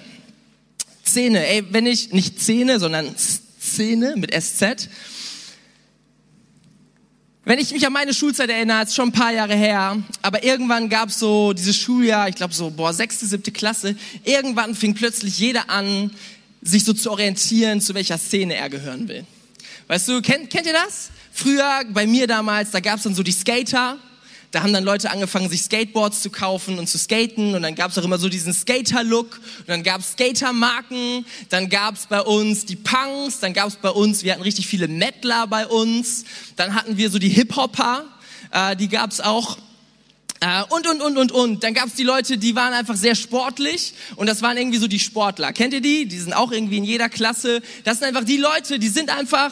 Zähne, 1.03 1.45
ey, 1.47 1.63
wenn 1.69 1.85
ich, 1.85 2.11
nicht 2.11 2.41
Zähne, 2.41 2.79
sondern 2.79 3.15
Szene 3.17 4.15
mit 4.17 4.33
SZ. 4.33 4.89
Wenn 7.43 7.59
ich 7.59 7.71
mich 7.71 7.85
an 7.85 7.93
meine 7.93 8.13
Schulzeit 8.13 8.49
erinnere, 8.49 8.83
ist 8.83 8.95
schon 8.95 9.09
ein 9.09 9.11
paar 9.11 9.31
Jahre 9.31 9.55
her, 9.55 10.01
aber 10.23 10.43
irgendwann 10.43 10.89
gab 10.89 11.09
es 11.09 11.19
so 11.19 11.53
dieses 11.53 11.77
Schuljahr, 11.77 12.27
ich 12.27 12.35
glaube 12.35 12.55
so, 12.55 12.71
boah, 12.71 12.91
sechste, 12.91 13.27
siebte 13.27 13.51
Klasse, 13.51 13.95
irgendwann 14.23 14.73
fing 14.73 14.95
plötzlich 14.95 15.37
jeder 15.37 15.69
an, 15.69 16.09
sich 16.63 16.83
so 16.83 16.93
zu 16.93 17.11
orientieren, 17.11 17.81
zu 17.81 17.93
welcher 17.93 18.17
Szene 18.17 18.55
er 18.55 18.71
gehören 18.71 19.07
will. 19.07 19.25
Weißt 19.87 20.07
du, 20.07 20.23
kennt, 20.23 20.49
kennt 20.49 20.65
ihr 20.65 20.73
das? 20.73 21.11
Früher, 21.31 21.83
bei 21.89 22.07
mir 22.07 22.25
damals, 22.25 22.71
da 22.71 22.79
gab 22.79 22.97
es 22.97 23.03
dann 23.03 23.13
so 23.13 23.21
die 23.21 23.31
Skater, 23.31 23.99
da 24.55 24.63
haben 24.63 24.71
dann 24.71 24.85
Leute 24.85 25.11
angefangen, 25.11 25.49
sich 25.49 25.63
Skateboards 25.63 26.21
zu 26.21 26.29
kaufen 26.29 26.79
und 26.79 26.87
zu 26.87 26.97
skaten 26.97 27.55
und 27.55 27.61
dann 27.61 27.75
gab 27.75 27.91
es 27.91 27.97
auch 27.97 28.05
immer 28.05 28.17
so 28.17 28.29
diesen 28.29 28.53
Skater-Look 28.53 29.41
und 29.59 29.67
dann 29.67 29.83
gab 29.83 29.99
es 29.99 30.13
Skater-Marken, 30.13 31.25
dann 31.49 31.67
gab 31.67 31.95
es 31.95 32.05
bei 32.05 32.21
uns 32.21 32.65
die 32.65 32.77
Punks, 32.77 33.41
dann 33.41 33.51
gab 33.51 33.67
es 33.67 33.75
bei 33.75 33.89
uns, 33.89 34.23
wir 34.23 34.31
hatten 34.31 34.43
richtig 34.43 34.67
viele 34.67 34.87
Mettler 34.87 35.45
bei 35.47 35.67
uns, 35.67 36.23
dann 36.55 36.73
hatten 36.73 36.95
wir 36.95 37.09
so 37.09 37.19
die 37.19 37.27
Hip-Hopper, 37.27 38.05
äh, 38.51 38.77
die 38.77 38.87
gab 38.87 39.11
es 39.11 39.19
auch 39.19 39.57
äh, 40.39 40.63
und, 40.69 40.87
und, 40.87 41.01
und, 41.01 41.17
und, 41.17 41.31
und. 41.33 41.63
Dann 41.65 41.73
gab 41.73 41.87
es 41.87 41.95
die 41.95 42.03
Leute, 42.03 42.37
die 42.37 42.55
waren 42.55 42.71
einfach 42.71 42.95
sehr 42.95 43.15
sportlich 43.15 43.93
und 44.15 44.27
das 44.27 44.41
waren 44.41 44.55
irgendwie 44.55 44.77
so 44.77 44.87
die 44.87 44.99
Sportler. 44.99 45.51
Kennt 45.51 45.73
ihr 45.73 45.81
die? 45.81 46.07
Die 46.07 46.17
sind 46.17 46.31
auch 46.31 46.53
irgendwie 46.53 46.77
in 46.77 46.85
jeder 46.85 47.09
Klasse. 47.09 47.61
Das 47.83 47.99
sind 47.99 48.07
einfach 48.07 48.23
die 48.23 48.37
Leute, 48.37 48.79
die 48.79 48.87
sind 48.87 49.09
einfach, 49.09 49.51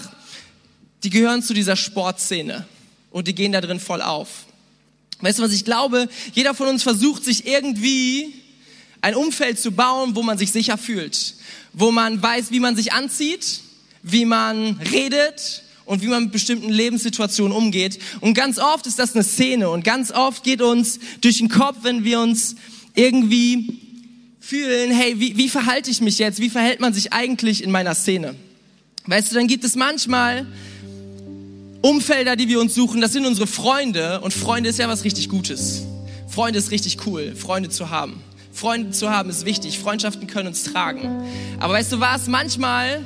die 1.04 1.10
gehören 1.10 1.44
zu 1.44 1.54
dieser 1.54 1.76
Sportszene 1.76 2.66
und 3.12 3.28
die 3.28 3.36
gehen 3.36 3.52
da 3.52 3.60
drin 3.60 3.82
voll 3.82 4.02
auf. 4.02 4.46
Weißt 5.22 5.40
du, 5.40 5.44
was 5.44 5.54
ich 5.54 5.66
glaube? 5.66 6.10
Jeder 6.34 6.54
von 6.54 6.68
uns 6.68 6.84
versucht 6.84 7.24
sich 7.24 7.48
irgendwie 7.48 8.34
ein 9.02 9.16
Umfeld 9.16 9.60
zu 9.60 9.72
bauen, 9.72 10.16
wo 10.16 10.24
man 10.24 10.38
sich 10.38 10.52
sicher 10.52 10.78
fühlt, 10.78 11.36
wo 11.74 11.92
man 11.92 12.22
weiß, 12.22 12.52
wie 12.52 12.60
man 12.60 12.76
sich 12.76 12.94
anzieht, 12.94 13.62
wie 14.02 14.26
man 14.26 14.80
redet 14.92 15.64
und 15.86 16.02
wie 16.02 16.08
man 16.08 16.24
mit 16.24 16.32
bestimmten 16.32 16.70
Lebenssituationen 16.70 17.56
umgeht. 17.56 18.00
Und 18.22 18.34
ganz 18.34 18.60
oft 18.60 18.88
ist 18.88 19.00
das 19.00 19.14
eine 19.14 19.24
Szene 19.24 19.70
und 19.70 19.84
ganz 19.84 20.12
oft 20.12 20.44
geht 20.44 20.62
uns 20.62 21.00
durch 21.22 21.40
den 21.40 21.50
Kopf, 21.50 21.78
wenn 21.84 22.04
wir 22.04 22.20
uns 22.20 22.56
irgendwie 22.96 23.80
fühlen, 24.40 24.92
hey, 24.92 25.20
wie, 25.20 25.38
wie 25.38 25.50
verhalte 25.50 25.90
ich 25.90 26.02
mich 26.02 26.20
jetzt? 26.20 26.40
Wie 26.40 26.50
verhält 26.50 26.80
man 26.80 26.94
sich 26.94 27.14
eigentlich 27.14 27.64
in 27.64 27.72
meiner 27.72 27.96
Szene? 27.96 28.36
Weißt 29.06 29.32
du, 29.32 29.36
dann 29.36 29.48
gibt 29.48 29.64
es 29.64 29.76
manchmal 29.76 30.46
Umfelder, 31.84 32.38
die 32.38 32.48
wir 32.48 32.62
uns 32.62 32.74
suchen, 32.74 33.02
das 33.02 33.12
sind 33.12 33.26
unsere 33.26 33.46
Freunde 33.46 34.22
und 34.22 34.34
Freunde 34.34 34.70
ist 34.70 34.80
ja 34.80 34.88
was 34.88 35.04
richtig 35.04 35.28
Gutes. 35.28 35.84
Freunde 36.30 36.58
ist 36.58 36.72
richtig 36.72 37.06
cool, 37.06 37.36
Freunde 37.36 37.70
zu 37.70 37.90
haben. 37.90 38.24
Freunde 38.54 38.92
zu 38.92 39.10
haben 39.10 39.30
ist 39.30 39.46
wichtig, 39.46 39.80
Freundschaften 39.80 40.26
können 40.26 40.48
uns 40.48 40.64
tragen. 40.64 41.10
Aber 41.60 41.74
weißt 41.74 41.92
du 41.92 42.00
was, 42.00 42.28
manchmal 42.28 43.02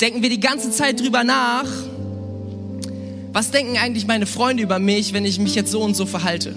denken 0.00 0.22
wir 0.22 0.30
die 0.30 0.38
ganze 0.38 0.70
Zeit 0.70 1.00
drüber 1.00 1.24
nach, 1.24 1.66
was 3.32 3.50
denken 3.50 3.76
eigentlich 3.78 4.06
meine 4.06 4.26
Freunde 4.26 4.62
über 4.62 4.78
mich, 4.78 5.12
wenn 5.12 5.24
ich 5.24 5.40
mich 5.40 5.56
jetzt 5.56 5.72
so 5.72 5.82
und 5.82 5.96
so 5.96 6.06
verhalte? 6.06 6.54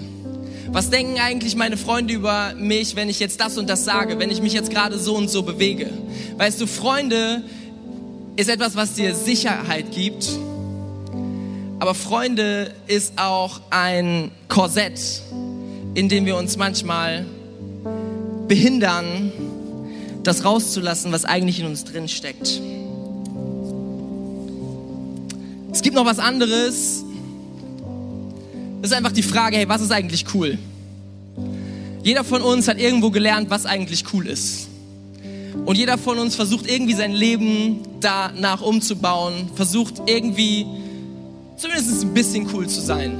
Was 0.68 0.90
denken 0.90 1.18
eigentlich 1.18 1.56
meine 1.56 1.76
Freunde 1.76 2.14
über 2.14 2.54
mich, 2.54 2.94
wenn 2.94 3.08
ich 3.08 3.18
jetzt 3.18 3.40
das 3.40 3.58
und 3.58 3.68
das 3.68 3.84
sage, 3.84 4.20
wenn 4.20 4.30
ich 4.30 4.40
mich 4.40 4.52
jetzt 4.52 4.70
gerade 4.70 4.96
so 4.96 5.16
und 5.16 5.28
so 5.28 5.42
bewege? 5.42 5.90
Weißt 6.36 6.60
du, 6.60 6.68
Freunde 6.68 7.42
ist 8.36 8.48
etwas, 8.48 8.76
was 8.76 8.94
dir 8.94 9.16
Sicherheit 9.16 9.90
gibt. 9.90 10.28
Aber 11.80 11.94
Freunde 11.94 12.72
ist 12.86 13.14
auch 13.16 13.62
ein 13.70 14.30
Korsett, 14.48 15.22
in 15.94 16.10
dem 16.10 16.26
wir 16.26 16.36
uns 16.36 16.58
manchmal 16.58 17.24
behindern, 18.46 19.32
das 20.22 20.44
rauszulassen, 20.44 21.10
was 21.10 21.24
eigentlich 21.24 21.58
in 21.58 21.64
uns 21.64 21.84
drin 21.84 22.06
steckt. 22.06 22.60
Es 25.72 25.80
gibt 25.80 25.96
noch 25.96 26.04
was 26.04 26.18
anderes. 26.18 27.02
Das 28.82 28.90
ist 28.90 28.96
einfach 28.96 29.12
die 29.12 29.22
Frage, 29.22 29.56
hey, 29.56 29.66
was 29.66 29.80
ist 29.80 29.90
eigentlich 29.90 30.26
cool? 30.34 30.58
Jeder 32.02 32.24
von 32.24 32.42
uns 32.42 32.68
hat 32.68 32.78
irgendwo 32.78 33.10
gelernt, 33.10 33.48
was 33.48 33.64
eigentlich 33.64 34.04
cool 34.12 34.26
ist. 34.26 34.68
Und 35.64 35.78
jeder 35.78 35.96
von 35.96 36.18
uns 36.18 36.34
versucht 36.34 36.70
irgendwie 36.70 36.94
sein 36.94 37.12
Leben 37.12 37.78
danach 38.00 38.60
umzubauen, 38.60 39.48
versucht 39.54 40.02
irgendwie 40.04 40.66
zumindest 41.60 42.02
ein 42.02 42.14
bisschen 42.14 42.48
cool 42.54 42.66
zu 42.66 42.80
sein. 42.80 43.18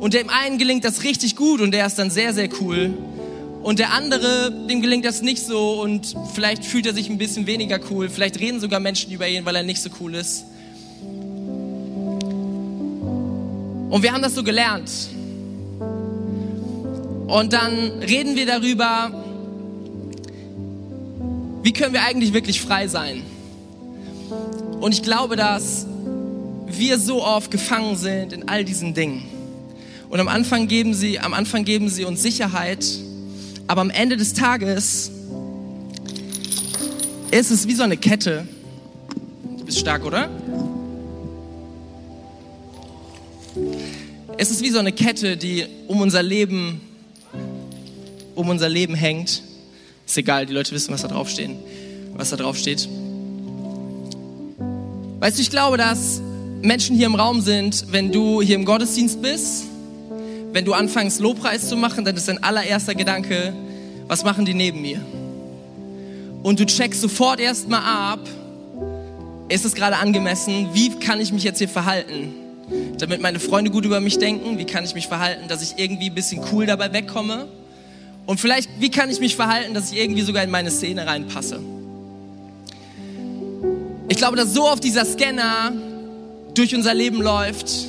Und 0.00 0.14
dem 0.14 0.30
einen 0.30 0.58
gelingt 0.58 0.84
das 0.84 1.04
richtig 1.04 1.36
gut 1.36 1.60
und 1.60 1.72
der 1.72 1.86
ist 1.86 1.98
dann 1.98 2.10
sehr, 2.10 2.32
sehr 2.32 2.48
cool. 2.60 2.96
Und 3.62 3.78
der 3.78 3.92
andere, 3.92 4.50
dem 4.68 4.80
gelingt 4.80 5.04
das 5.04 5.20
nicht 5.20 5.44
so 5.44 5.82
und 5.82 6.14
vielleicht 6.32 6.64
fühlt 6.64 6.86
er 6.86 6.94
sich 6.94 7.10
ein 7.10 7.18
bisschen 7.18 7.46
weniger 7.46 7.78
cool. 7.90 8.08
Vielleicht 8.08 8.40
reden 8.40 8.60
sogar 8.60 8.80
Menschen 8.80 9.12
über 9.12 9.28
ihn, 9.28 9.44
weil 9.44 9.56
er 9.56 9.64
nicht 9.64 9.82
so 9.82 9.90
cool 10.00 10.14
ist. 10.14 10.44
Und 13.90 14.02
wir 14.02 14.12
haben 14.12 14.22
das 14.22 14.34
so 14.34 14.42
gelernt. 14.42 14.90
Und 17.26 17.52
dann 17.52 17.74
reden 18.00 18.36
wir 18.36 18.46
darüber, 18.46 19.10
wie 21.62 21.72
können 21.72 21.92
wir 21.92 22.02
eigentlich 22.02 22.32
wirklich 22.32 22.60
frei 22.62 22.88
sein? 22.88 23.22
Und 24.80 24.94
ich 24.94 25.02
glaube, 25.02 25.36
dass 25.36 25.86
wir 26.70 26.98
so 26.98 27.24
oft 27.24 27.50
gefangen 27.50 27.96
sind 27.96 28.32
in 28.32 28.48
all 28.48 28.64
diesen 28.64 28.94
Dingen. 28.94 29.24
Und 30.08 30.20
am 30.20 30.28
Anfang 30.28 30.68
geben 30.68 30.94
sie, 30.94 31.18
am 31.18 31.34
Anfang 31.34 31.64
geben 31.64 31.88
sie 31.88 32.04
uns 32.04 32.22
Sicherheit, 32.22 32.84
aber 33.66 33.82
am 33.82 33.90
Ende 33.90 34.16
des 34.16 34.32
Tages 34.32 35.10
ist 37.30 37.50
es 37.50 37.68
wie 37.68 37.74
so 37.74 37.82
eine 37.82 37.96
Kette. 37.96 38.48
Du 39.58 39.64
bist 39.64 39.78
stark, 39.78 40.04
oder? 40.04 40.30
Es 44.38 44.50
ist 44.50 44.62
wie 44.62 44.70
so 44.70 44.78
eine 44.78 44.92
Kette, 44.92 45.36
die 45.36 45.66
um 45.88 46.00
unser 46.00 46.22
Leben, 46.22 46.80
um 48.34 48.48
unser 48.48 48.68
Leben 48.68 48.94
hängt. 48.94 49.42
Ist 50.06 50.16
egal, 50.16 50.46
die 50.46 50.54
Leute 50.54 50.72
wissen, 50.72 50.94
was 50.94 51.02
da 51.02 51.08
drauf 51.08 51.28
stehen, 51.28 51.56
was 52.14 52.30
da 52.30 52.36
drauf 52.36 52.56
steht. 52.56 52.88
Weißt 55.20 55.36
du, 55.36 55.42
ich 55.42 55.50
glaube, 55.50 55.76
dass 55.76 56.22
Menschen 56.62 56.96
hier 56.96 57.06
im 57.06 57.14
Raum 57.14 57.40
sind, 57.40 57.86
wenn 57.90 58.12
du 58.12 58.42
hier 58.42 58.56
im 58.56 58.64
Gottesdienst 58.64 59.22
bist, 59.22 59.64
wenn 60.52 60.64
du 60.64 60.72
anfängst 60.72 61.20
Lobpreis 61.20 61.68
zu 61.68 61.76
machen, 61.76 62.04
dann 62.04 62.16
ist 62.16 62.28
dein 62.28 62.42
allererster 62.42 62.94
Gedanke, 62.94 63.52
was 64.06 64.24
machen 64.24 64.44
die 64.44 64.54
neben 64.54 64.80
mir? 64.80 65.00
Und 66.42 66.58
du 66.60 66.66
checkst 66.66 67.00
sofort 67.00 67.40
erstmal 67.40 67.82
ab, 67.82 68.20
ist 69.48 69.64
es 69.64 69.74
gerade 69.74 69.96
angemessen? 69.96 70.68
Wie 70.72 70.90
kann 70.90 71.20
ich 71.20 71.32
mich 71.32 71.42
jetzt 71.42 71.58
hier 71.58 71.68
verhalten? 71.68 72.34
damit 72.98 73.20
meine 73.20 73.40
Freunde 73.40 73.70
gut 73.70 73.84
über 73.84 74.00
mich 74.00 74.18
denken? 74.18 74.58
Wie 74.58 74.64
kann 74.64 74.84
ich 74.84 74.94
mich 74.94 75.08
verhalten, 75.08 75.48
dass 75.48 75.62
ich 75.62 75.78
irgendwie 75.78 76.10
ein 76.10 76.14
bisschen 76.14 76.42
cool 76.52 76.66
dabei 76.66 76.92
wegkomme? 76.92 77.48
Und 78.26 78.40
vielleicht, 78.40 78.68
wie 78.78 78.90
kann 78.90 79.10
ich 79.10 79.20
mich 79.20 79.36
verhalten, 79.36 79.74
dass 79.74 79.92
ich 79.92 79.98
irgendwie 79.98 80.22
sogar 80.22 80.42
in 80.44 80.50
meine 80.50 80.70
Szene 80.70 81.06
reinpasse? 81.06 81.60
Ich 84.08 84.16
glaube, 84.16 84.36
dass 84.36 84.52
so 84.52 84.64
oft 84.64 84.84
dieser 84.84 85.04
Scanner 85.04 85.72
durch 86.54 86.74
unser 86.74 86.94
Leben 86.94 87.20
läuft 87.22 87.88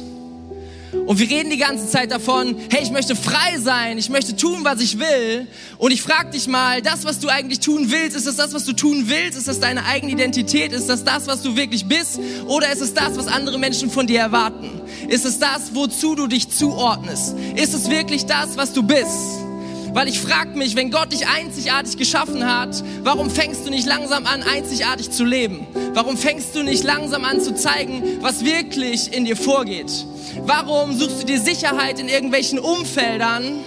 und 1.10 1.20
wir 1.20 1.30
reden 1.30 1.50
die 1.50 1.58
ganze 1.58 1.88
Zeit 1.88 2.12
davon, 2.12 2.56
hey, 2.72 2.84
ich 2.84 2.92
möchte 2.92 3.16
frei 3.16 3.58
sein, 3.58 3.98
ich 3.98 4.10
möchte 4.10 4.36
tun, 4.36 4.60
was 4.64 4.80
ich 4.80 5.00
will. 5.00 5.48
Und 5.78 5.92
ich 5.92 6.02
frage 6.02 6.32
dich 6.32 6.48
mal, 6.48 6.82
das, 6.82 7.04
was 7.04 7.20
du 7.20 7.30
eigentlich 7.30 7.60
tun 7.60 7.92
willst, 7.92 8.16
ist 8.16 8.28
das 8.28 8.36
das, 8.36 8.54
was 8.54 8.66
du 8.66 8.74
tun 8.74 9.06
willst? 9.08 9.38
Ist 9.38 9.48
das 9.48 9.60
deine 9.60 9.86
eigene 9.86 10.12
Identität? 10.12 10.72
Ist 10.72 10.88
das 10.88 11.04
das, 11.04 11.28
was 11.28 11.42
du 11.42 11.56
wirklich 11.56 11.86
bist? 11.86 12.20
Oder 12.46 12.72
ist 12.72 12.82
es 12.82 12.94
das, 12.94 13.18
was 13.18 13.28
andere 13.28 13.58
Menschen 13.58 13.90
von 13.90 14.08
dir 14.08 14.20
erwarten? 14.20 14.82
Ist 15.08 15.26
es 15.26 15.40
das, 15.40 15.74
wozu 15.74 16.16
du 16.16 16.28
dich 16.28 16.50
zuordnest? 16.50 17.36
Ist 17.56 17.74
es 17.74 17.90
wirklich 17.90 18.26
das, 18.26 18.58
was 18.58 18.74
du 18.74 18.84
bist? 18.84 19.49
Weil 19.94 20.08
ich 20.08 20.20
frage 20.20 20.58
mich, 20.58 20.76
wenn 20.76 20.92
Gott 20.92 21.12
dich 21.12 21.28
einzigartig 21.28 21.98
geschaffen 21.98 22.46
hat, 22.46 22.84
warum 23.04 23.30
fängst 23.30 23.66
du 23.66 23.72
nicht 23.72 23.88
langsam 23.88 24.26
an, 24.26 24.44
einzigartig 24.44 25.10
zu 25.10 25.26
leben? 25.26 25.66
Warum 25.94 26.18
fängst 26.18 26.56
du 26.56 26.64
nicht 26.64 26.84
langsam 26.84 27.26
an 27.26 27.42
zu 27.42 27.56
zeigen, 27.56 28.04
was 28.22 28.46
wirklich 28.46 29.12
in 29.12 29.26
dir 29.26 29.36
vorgeht? 29.36 30.06
Warum 30.46 30.98
suchst 30.98 31.24
du 31.24 31.26
dir 31.26 31.40
Sicherheit 31.40 32.00
in 32.00 32.08
irgendwelchen 32.08 32.60
Umfeldern 32.60 33.60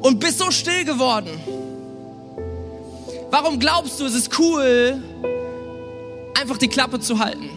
und 0.00 0.18
bist 0.20 0.38
so 0.38 0.50
still 0.50 0.84
geworden? 0.84 1.30
Warum 3.30 3.58
glaubst 3.58 4.00
du, 4.00 4.06
es 4.06 4.14
ist 4.14 4.38
cool, 4.38 5.02
einfach 6.38 6.58
die 6.58 6.68
Klappe 6.68 6.98
zu 7.00 7.18
halten? 7.18 7.50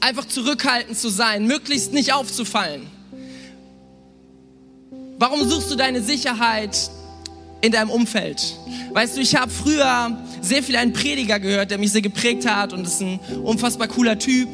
Einfach 0.00 0.26
zurückhaltend 0.26 0.98
zu 0.98 1.08
sein, 1.08 1.46
möglichst 1.46 1.92
nicht 1.92 2.12
aufzufallen? 2.12 2.95
Warum 5.18 5.48
suchst 5.48 5.70
du 5.70 5.76
deine 5.76 6.02
Sicherheit 6.02 6.90
in 7.62 7.72
deinem 7.72 7.88
Umfeld? 7.88 8.54
Weißt 8.92 9.16
du, 9.16 9.20
ich 9.20 9.34
habe 9.34 9.50
früher 9.50 10.18
sehr 10.42 10.62
viel 10.62 10.76
einen 10.76 10.92
Prediger 10.92 11.40
gehört, 11.40 11.70
der 11.70 11.78
mich 11.78 11.92
sehr 11.92 12.02
geprägt 12.02 12.46
hat 12.46 12.74
und 12.74 12.86
ist 12.86 13.00
ein 13.00 13.18
unfassbar 13.42 13.88
cooler 13.88 14.18
Typ. 14.18 14.48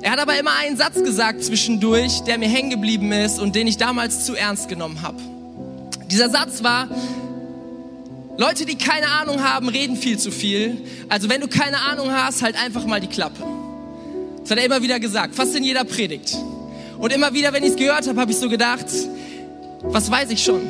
Er 0.00 0.12
hat 0.12 0.18
aber 0.18 0.38
immer 0.38 0.52
einen 0.58 0.78
Satz 0.78 0.94
gesagt 0.94 1.44
zwischendurch, 1.44 2.20
der 2.20 2.38
mir 2.38 2.48
hängen 2.48 2.70
geblieben 2.70 3.12
ist 3.12 3.38
und 3.38 3.54
den 3.54 3.66
ich 3.66 3.76
damals 3.76 4.24
zu 4.24 4.34
ernst 4.34 4.70
genommen 4.70 5.02
habe. 5.02 5.18
Dieser 6.10 6.30
Satz 6.30 6.62
war, 6.62 6.88
Leute, 8.38 8.64
die 8.64 8.76
keine 8.76 9.06
Ahnung 9.08 9.42
haben, 9.42 9.68
reden 9.68 9.96
viel 9.96 10.18
zu 10.18 10.30
viel. 10.30 10.82
Also 11.10 11.28
wenn 11.28 11.42
du 11.42 11.46
keine 11.46 11.78
Ahnung 11.78 12.10
hast, 12.10 12.40
halt 12.40 12.56
einfach 12.56 12.86
mal 12.86 13.00
die 13.00 13.06
Klappe. 13.06 13.42
Das 14.40 14.52
hat 14.52 14.58
er 14.58 14.64
immer 14.64 14.80
wieder 14.80 14.98
gesagt, 14.98 15.34
fast 15.34 15.54
in 15.54 15.62
jeder 15.62 15.84
Predigt. 15.84 16.34
Und 16.98 17.12
immer 17.12 17.34
wieder, 17.34 17.52
wenn 17.52 17.62
ich 17.62 17.70
es 17.70 17.76
gehört 17.76 18.08
habe, 18.08 18.18
habe 18.18 18.32
ich 18.32 18.38
so 18.38 18.48
gedacht, 18.48 18.86
was 19.82 20.10
weiß 20.10 20.30
ich 20.30 20.42
schon? 20.42 20.60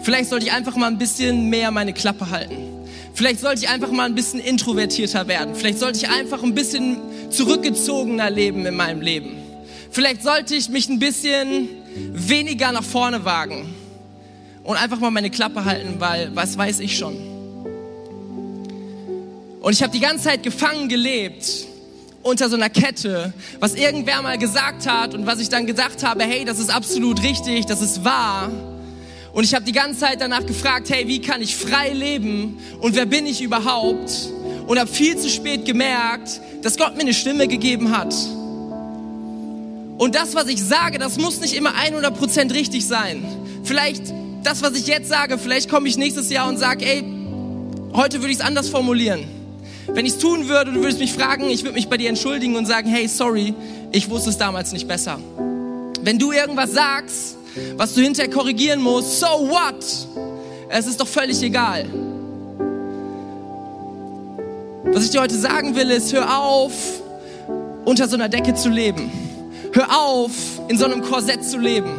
Vielleicht 0.00 0.30
sollte 0.30 0.46
ich 0.46 0.52
einfach 0.52 0.76
mal 0.76 0.86
ein 0.86 0.98
bisschen 0.98 1.50
mehr 1.50 1.70
meine 1.70 1.92
Klappe 1.92 2.30
halten. 2.30 2.56
Vielleicht 3.14 3.40
sollte 3.40 3.64
ich 3.64 3.68
einfach 3.68 3.90
mal 3.90 4.04
ein 4.04 4.14
bisschen 4.14 4.40
introvertierter 4.40 5.26
werden. 5.28 5.54
Vielleicht 5.54 5.78
sollte 5.78 5.98
ich 5.98 6.08
einfach 6.08 6.42
ein 6.42 6.54
bisschen 6.54 6.98
zurückgezogener 7.30 8.30
leben 8.30 8.64
in 8.64 8.76
meinem 8.76 9.00
Leben. 9.00 9.36
Vielleicht 9.90 10.22
sollte 10.22 10.54
ich 10.54 10.68
mich 10.68 10.88
ein 10.88 10.98
bisschen 10.98 11.68
weniger 11.94 12.72
nach 12.72 12.84
vorne 12.84 13.24
wagen 13.24 13.74
und 14.62 14.76
einfach 14.76 14.98
mal 14.98 15.10
meine 15.10 15.30
Klappe 15.30 15.64
halten, 15.64 15.96
weil 15.98 16.30
was 16.34 16.56
weiß 16.56 16.80
ich 16.80 16.96
schon. 16.96 17.16
Und 19.60 19.72
ich 19.72 19.82
habe 19.82 19.92
die 19.92 20.00
ganze 20.00 20.24
Zeit 20.24 20.42
gefangen 20.42 20.88
gelebt 20.88 21.67
unter 22.22 22.48
so 22.48 22.56
einer 22.56 22.68
Kette, 22.68 23.32
was 23.60 23.74
irgendwer 23.74 24.22
mal 24.22 24.38
gesagt 24.38 24.86
hat 24.86 25.14
und 25.14 25.26
was 25.26 25.40
ich 25.40 25.48
dann 25.48 25.66
gedacht 25.66 26.04
habe, 26.04 26.24
hey, 26.24 26.44
das 26.44 26.58
ist 26.58 26.70
absolut 26.70 27.22
richtig, 27.22 27.66
das 27.66 27.80
ist 27.80 28.04
wahr. 28.04 28.50
Und 29.32 29.44
ich 29.44 29.54
habe 29.54 29.64
die 29.64 29.72
ganze 29.72 30.00
Zeit 30.00 30.20
danach 30.20 30.44
gefragt, 30.44 30.90
hey, 30.90 31.06
wie 31.06 31.20
kann 31.20 31.40
ich 31.42 31.56
frei 31.56 31.90
leben 31.90 32.58
und 32.80 32.96
wer 32.96 33.06
bin 33.06 33.26
ich 33.26 33.40
überhaupt? 33.40 34.30
Und 34.66 34.78
habe 34.78 34.90
viel 34.90 35.16
zu 35.16 35.30
spät 35.30 35.64
gemerkt, 35.64 36.40
dass 36.62 36.76
Gott 36.76 36.94
mir 36.94 37.02
eine 37.02 37.14
Stimme 37.14 37.48
gegeben 37.48 37.96
hat. 37.96 38.14
Und 39.98 40.14
das, 40.14 40.34
was 40.34 40.48
ich 40.48 40.62
sage, 40.62 40.98
das 40.98 41.18
muss 41.18 41.40
nicht 41.40 41.54
immer 41.54 41.70
100% 41.70 42.52
richtig 42.52 42.86
sein. 42.86 43.24
Vielleicht 43.64 44.02
das, 44.42 44.62
was 44.62 44.74
ich 44.74 44.86
jetzt 44.86 45.08
sage, 45.08 45.38
vielleicht 45.38 45.70
komme 45.70 45.88
ich 45.88 45.96
nächstes 45.96 46.30
Jahr 46.30 46.48
und 46.48 46.58
sage, 46.58 46.84
ey, 46.84 47.04
heute 47.94 48.20
würde 48.20 48.30
ich 48.30 48.38
es 48.38 48.44
anders 48.44 48.68
formulieren. 48.68 49.37
Wenn 49.88 50.06
ich 50.06 50.12
es 50.12 50.18
tun 50.18 50.48
würde, 50.48 50.72
du 50.72 50.80
würdest 50.80 51.00
mich 51.00 51.12
fragen, 51.12 51.48
ich 51.48 51.62
würde 51.62 51.74
mich 51.74 51.88
bei 51.88 51.96
dir 51.96 52.08
entschuldigen 52.08 52.56
und 52.56 52.66
sagen, 52.66 52.88
hey, 52.88 53.08
sorry, 53.08 53.54
ich 53.90 54.08
wusste 54.10 54.30
es 54.30 54.38
damals 54.38 54.72
nicht 54.72 54.86
besser. 54.86 55.18
Wenn 56.02 56.18
du 56.18 56.32
irgendwas 56.32 56.72
sagst, 56.72 57.36
was 57.76 57.94
du 57.94 58.02
hinterher 58.02 58.30
korrigieren 58.30 58.80
musst, 58.80 59.18
so 59.18 59.26
what? 59.26 59.84
Es 60.68 60.86
ist 60.86 61.00
doch 61.00 61.08
völlig 61.08 61.42
egal. 61.42 61.86
Was 64.84 65.04
ich 65.04 65.10
dir 65.10 65.20
heute 65.20 65.36
sagen 65.36 65.74
will, 65.74 65.90
ist, 65.90 66.12
hör 66.12 66.38
auf, 66.38 66.72
unter 67.84 68.08
so 68.08 68.16
einer 68.16 68.28
Decke 68.28 68.54
zu 68.54 68.68
leben. 68.68 69.10
Hör 69.72 69.98
auf, 69.98 70.32
in 70.68 70.78
so 70.78 70.84
einem 70.84 71.02
Korsett 71.02 71.44
zu 71.44 71.58
leben. 71.58 71.90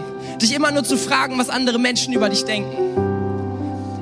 Dich 0.42 0.54
immer 0.54 0.72
nur 0.72 0.84
zu 0.84 0.98
fragen, 0.98 1.38
was 1.38 1.50
andere 1.50 1.80
Menschen 1.80 2.14
über 2.14 2.30
dich 2.30 2.46
denken. 2.46 2.89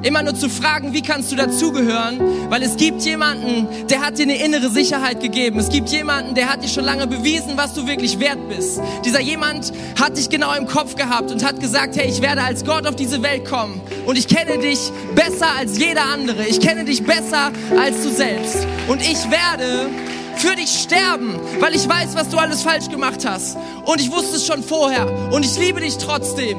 Immer 0.03 0.23
nur 0.23 0.35
zu 0.35 0.49
fragen, 0.49 0.93
wie 0.93 1.01
kannst 1.01 1.31
du 1.31 1.35
dazugehören? 1.35 2.19
Weil 2.49 2.61
es 2.63 2.77
gibt 2.77 3.01
jemanden, 3.01 3.67
der 3.89 4.01
hat 4.01 4.17
dir 4.17 4.23
eine 4.23 4.37
innere 4.37 4.69
Sicherheit 4.69 5.21
gegeben. 5.21 5.59
Es 5.59 5.69
gibt 5.69 5.89
jemanden, 5.89 6.35
der 6.35 6.49
hat 6.49 6.63
dir 6.63 6.69
schon 6.69 6.85
lange 6.85 7.07
bewiesen, 7.07 7.53
was 7.55 7.73
du 7.73 7.87
wirklich 7.87 8.19
wert 8.19 8.47
bist. 8.47 8.79
Dieser 9.03 9.19
jemand 9.19 9.73
hat 9.99 10.17
dich 10.17 10.29
genau 10.29 10.53
im 10.53 10.67
Kopf 10.67 10.95
gehabt 10.95 11.31
und 11.31 11.43
hat 11.43 11.59
gesagt, 11.59 11.95
hey, 11.97 12.07
ich 12.07 12.21
werde 12.21 12.43
als 12.43 12.63
Gott 12.63 12.85
auf 12.87 12.95
diese 12.95 13.23
Welt 13.23 13.45
kommen. 13.45 13.81
Und 14.05 14.17
ich 14.17 14.27
kenne 14.27 14.59
dich 14.59 14.79
besser 15.15 15.49
als 15.57 15.77
jeder 15.77 16.05
andere. 16.05 16.45
Ich 16.47 16.59
kenne 16.59 16.85
dich 16.85 17.03
besser 17.03 17.51
als 17.79 18.03
du 18.03 18.09
selbst. 18.09 18.67
Und 18.87 19.01
ich 19.01 19.29
werde 19.31 19.89
für 20.37 20.55
dich 20.55 20.69
sterben, 20.69 21.39
weil 21.59 21.75
ich 21.75 21.87
weiß, 21.87 22.15
was 22.15 22.29
du 22.29 22.37
alles 22.37 22.61
falsch 22.61 22.89
gemacht 22.89 23.25
hast. 23.25 23.57
Und 23.85 23.99
ich 23.99 24.11
wusste 24.11 24.35
es 24.35 24.45
schon 24.45 24.63
vorher. 24.63 25.31
Und 25.31 25.43
ich 25.43 25.57
liebe 25.57 25.81
dich 25.81 25.97
trotzdem. 25.97 26.57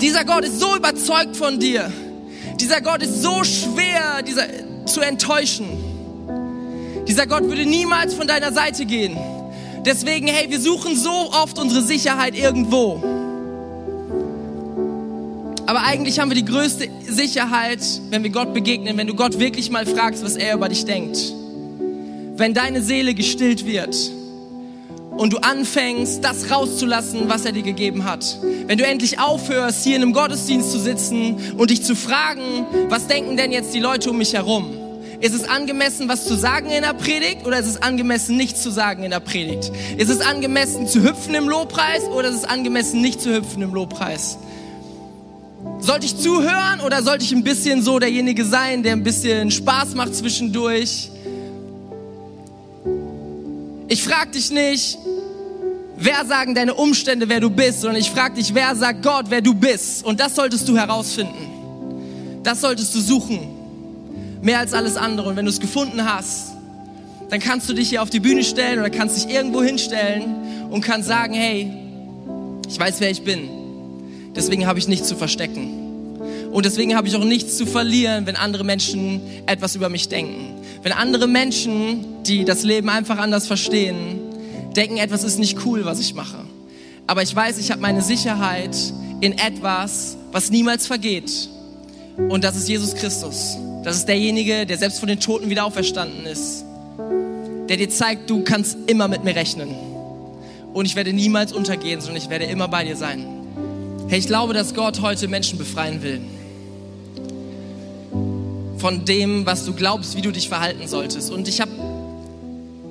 Dieser 0.00 0.24
Gott 0.24 0.44
ist 0.44 0.60
so 0.60 0.76
überzeugt 0.76 1.36
von 1.36 1.58
dir. 1.58 1.92
Dieser 2.60 2.80
Gott 2.80 3.02
ist 3.02 3.20
so 3.20 3.42
schwer 3.42 4.22
dieser, 4.22 4.44
zu 4.86 5.00
enttäuschen. 5.00 5.66
Dieser 7.08 7.26
Gott 7.26 7.44
würde 7.44 7.66
niemals 7.66 8.14
von 8.14 8.26
deiner 8.26 8.52
Seite 8.52 8.84
gehen. 8.84 9.16
Deswegen, 9.84 10.28
hey, 10.28 10.50
wir 10.50 10.60
suchen 10.60 10.96
so 10.96 11.10
oft 11.10 11.58
unsere 11.58 11.82
Sicherheit 11.82 12.36
irgendwo. 12.36 13.02
Aber 15.66 15.82
eigentlich 15.82 16.18
haben 16.18 16.30
wir 16.30 16.36
die 16.36 16.44
größte 16.44 16.88
Sicherheit, 17.06 17.80
wenn 18.10 18.22
wir 18.22 18.30
Gott 18.30 18.54
begegnen, 18.54 18.96
wenn 18.96 19.06
du 19.06 19.14
Gott 19.14 19.38
wirklich 19.38 19.70
mal 19.70 19.84
fragst, 19.84 20.24
was 20.24 20.36
er 20.36 20.54
über 20.54 20.68
dich 20.68 20.84
denkt. 20.84 21.18
Wenn 22.36 22.54
deine 22.54 22.82
Seele 22.82 23.14
gestillt 23.14 23.66
wird 23.66 23.96
und 25.18 25.32
du 25.32 25.38
anfängst, 25.38 26.22
das 26.22 26.50
rauszulassen, 26.50 27.28
was 27.28 27.44
er 27.44 27.52
dir 27.52 27.62
gegeben 27.62 28.04
hat. 28.04 28.38
Wenn 28.66 28.78
du 28.78 28.86
endlich 28.86 29.18
aufhörst, 29.18 29.84
hier 29.84 29.96
in 29.96 30.02
einem 30.02 30.12
Gottesdienst 30.12 30.70
zu 30.70 30.78
sitzen 30.78 31.36
und 31.56 31.70
dich 31.70 31.82
zu 31.82 31.96
fragen, 31.96 32.64
was 32.88 33.08
denken 33.08 33.36
denn 33.36 33.50
jetzt 33.50 33.74
die 33.74 33.80
Leute 33.80 34.10
um 34.10 34.18
mich 34.18 34.34
herum? 34.34 34.70
Ist 35.20 35.34
es 35.34 35.48
angemessen, 35.48 36.08
was 36.08 36.24
zu 36.24 36.36
sagen 36.36 36.70
in 36.70 36.82
der 36.82 36.94
Predigt 36.94 37.44
oder 37.44 37.58
ist 37.58 37.66
es 37.66 37.82
angemessen, 37.82 38.36
nichts 38.36 38.62
zu 38.62 38.70
sagen 38.70 39.02
in 39.02 39.10
der 39.10 39.18
Predigt? 39.18 39.72
Ist 39.96 40.08
es 40.08 40.20
angemessen, 40.20 40.86
zu 40.86 41.02
hüpfen 41.02 41.34
im 41.34 41.48
Lobpreis 41.48 42.04
oder 42.04 42.28
ist 42.28 42.36
es 42.36 42.44
angemessen, 42.44 43.00
nicht 43.00 43.20
zu 43.20 43.34
hüpfen 43.34 43.60
im 43.62 43.74
Lobpreis? 43.74 44.38
Sollte 45.80 46.06
ich 46.06 46.16
zuhören 46.16 46.80
oder 46.86 47.02
sollte 47.02 47.24
ich 47.24 47.32
ein 47.32 47.42
bisschen 47.42 47.82
so 47.82 47.98
derjenige 47.98 48.44
sein, 48.44 48.84
der 48.84 48.92
ein 48.92 49.02
bisschen 49.02 49.50
Spaß 49.50 49.96
macht 49.96 50.14
zwischendurch? 50.14 51.10
Ich 53.90 54.04
frage 54.04 54.32
dich 54.32 54.50
nicht, 54.50 54.98
wer 55.98 56.24
sagen 56.24 56.54
deine 56.54 56.74
Umstände, 56.74 57.28
wer 57.28 57.40
du 57.40 57.50
bist, 57.50 57.80
sondern 57.80 58.00
ich 58.00 58.10
frage 58.10 58.36
dich, 58.36 58.54
wer 58.54 58.74
sagt 58.74 59.02
Gott, 59.02 59.26
wer 59.28 59.40
du 59.40 59.54
bist. 59.54 60.04
Und 60.04 60.20
das 60.20 60.34
solltest 60.34 60.68
du 60.68 60.76
herausfinden. 60.76 62.42
Das 62.42 62.60
solltest 62.60 62.94
du 62.94 63.00
suchen. 63.00 63.40
Mehr 64.40 64.60
als 64.60 64.72
alles 64.72 64.96
andere. 64.96 65.28
Und 65.28 65.36
wenn 65.36 65.44
du 65.44 65.50
es 65.50 65.60
gefunden 65.60 66.04
hast, 66.04 66.52
dann 67.28 67.40
kannst 67.40 67.68
du 67.68 67.74
dich 67.74 67.90
hier 67.90 68.02
auf 68.02 68.10
die 68.10 68.20
Bühne 68.20 68.44
stellen 68.44 68.78
oder 68.78 68.90
kannst 68.90 69.16
dich 69.16 69.34
irgendwo 69.34 69.62
hinstellen 69.62 70.68
und 70.70 70.80
kannst 70.80 71.08
sagen, 71.08 71.34
hey, 71.34 71.70
ich 72.68 72.78
weiß, 72.78 73.00
wer 73.00 73.10
ich 73.10 73.22
bin. 73.22 73.50
Deswegen 74.34 74.66
habe 74.66 74.78
ich 74.78 74.88
nichts 74.88 75.08
zu 75.08 75.16
verstecken. 75.16 75.88
Und 76.50 76.64
deswegen 76.64 76.96
habe 76.96 77.08
ich 77.08 77.16
auch 77.16 77.24
nichts 77.24 77.56
zu 77.56 77.66
verlieren, 77.66 78.26
wenn 78.26 78.36
andere 78.36 78.64
Menschen 78.64 79.20
etwas 79.46 79.74
über 79.74 79.88
mich 79.88 80.08
denken. 80.08 80.54
Wenn 80.82 80.92
andere 80.92 81.26
Menschen, 81.26 82.22
die 82.24 82.44
das 82.44 82.62
Leben 82.62 82.88
einfach 82.88 83.18
anders 83.18 83.46
verstehen, 83.46 84.27
denken, 84.78 84.96
etwas 84.98 85.24
ist 85.24 85.38
nicht 85.38 85.64
cool, 85.66 85.84
was 85.84 85.98
ich 85.98 86.14
mache. 86.14 86.38
Aber 87.06 87.22
ich 87.22 87.34
weiß, 87.34 87.58
ich 87.58 87.70
habe 87.70 87.80
meine 87.80 88.00
Sicherheit 88.00 88.76
in 89.20 89.32
etwas, 89.36 90.16
was 90.30 90.50
niemals 90.50 90.86
vergeht. 90.86 91.48
Und 92.16 92.44
das 92.44 92.56
ist 92.56 92.68
Jesus 92.68 92.94
Christus. 92.94 93.56
Das 93.82 93.96
ist 93.96 94.06
derjenige, 94.06 94.66
der 94.66 94.78
selbst 94.78 95.00
von 95.00 95.08
den 95.08 95.18
Toten 95.18 95.50
wieder 95.50 95.64
auferstanden 95.64 96.26
ist. 96.26 96.64
Der 97.68 97.76
dir 97.76 97.88
zeigt, 97.90 98.30
du 98.30 98.44
kannst 98.44 98.76
immer 98.86 99.08
mit 99.08 99.24
mir 99.24 99.34
rechnen. 99.34 99.74
Und 100.72 100.84
ich 100.84 100.94
werde 100.94 101.12
niemals 101.12 101.52
untergehen, 101.52 102.00
sondern 102.00 102.22
ich 102.22 102.30
werde 102.30 102.44
immer 102.44 102.68
bei 102.68 102.84
dir 102.84 102.96
sein. 102.96 103.26
Hey, 104.08 104.20
ich 104.20 104.26
glaube, 104.26 104.54
dass 104.54 104.74
Gott 104.74 105.00
heute 105.00 105.26
Menschen 105.28 105.58
befreien 105.58 106.02
will 106.02 106.20
von 108.78 109.04
dem, 109.04 109.44
was 109.44 109.64
du 109.64 109.74
glaubst, 109.74 110.16
wie 110.16 110.22
du 110.22 110.30
dich 110.30 110.48
verhalten 110.48 110.86
solltest. 110.86 111.30
Und 111.30 111.48
ich 111.48 111.60
habe, 111.60 111.70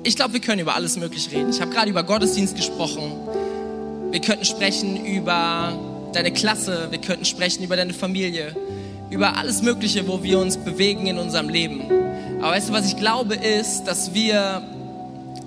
ich 0.04 0.16
glaube, 0.16 0.34
wir 0.34 0.40
können 0.40 0.60
über 0.60 0.74
alles 0.74 0.96
Mögliche 0.96 1.30
reden. 1.32 1.50
Ich 1.50 1.60
habe 1.60 1.70
gerade 1.70 1.90
über 1.90 2.02
Gottesdienst 2.02 2.56
gesprochen. 2.56 3.12
Wir 4.10 4.20
könnten 4.20 4.44
sprechen 4.44 5.04
über 5.04 5.78
deine 6.12 6.32
Klasse, 6.32 6.88
wir 6.90 6.98
könnten 6.98 7.24
sprechen 7.24 7.62
über 7.62 7.76
deine 7.76 7.92
Familie, 7.92 8.56
über 9.10 9.36
alles 9.36 9.62
Mögliche, 9.62 10.08
wo 10.08 10.22
wir 10.22 10.38
uns 10.38 10.56
bewegen 10.56 11.06
in 11.06 11.18
unserem 11.18 11.48
Leben. 11.48 11.82
Aber 12.40 12.52
weißt 12.52 12.70
du, 12.70 12.72
was 12.72 12.86
ich 12.86 12.96
glaube, 12.96 13.34
ist, 13.34 13.84
dass 13.84 14.14
wir 14.14 14.62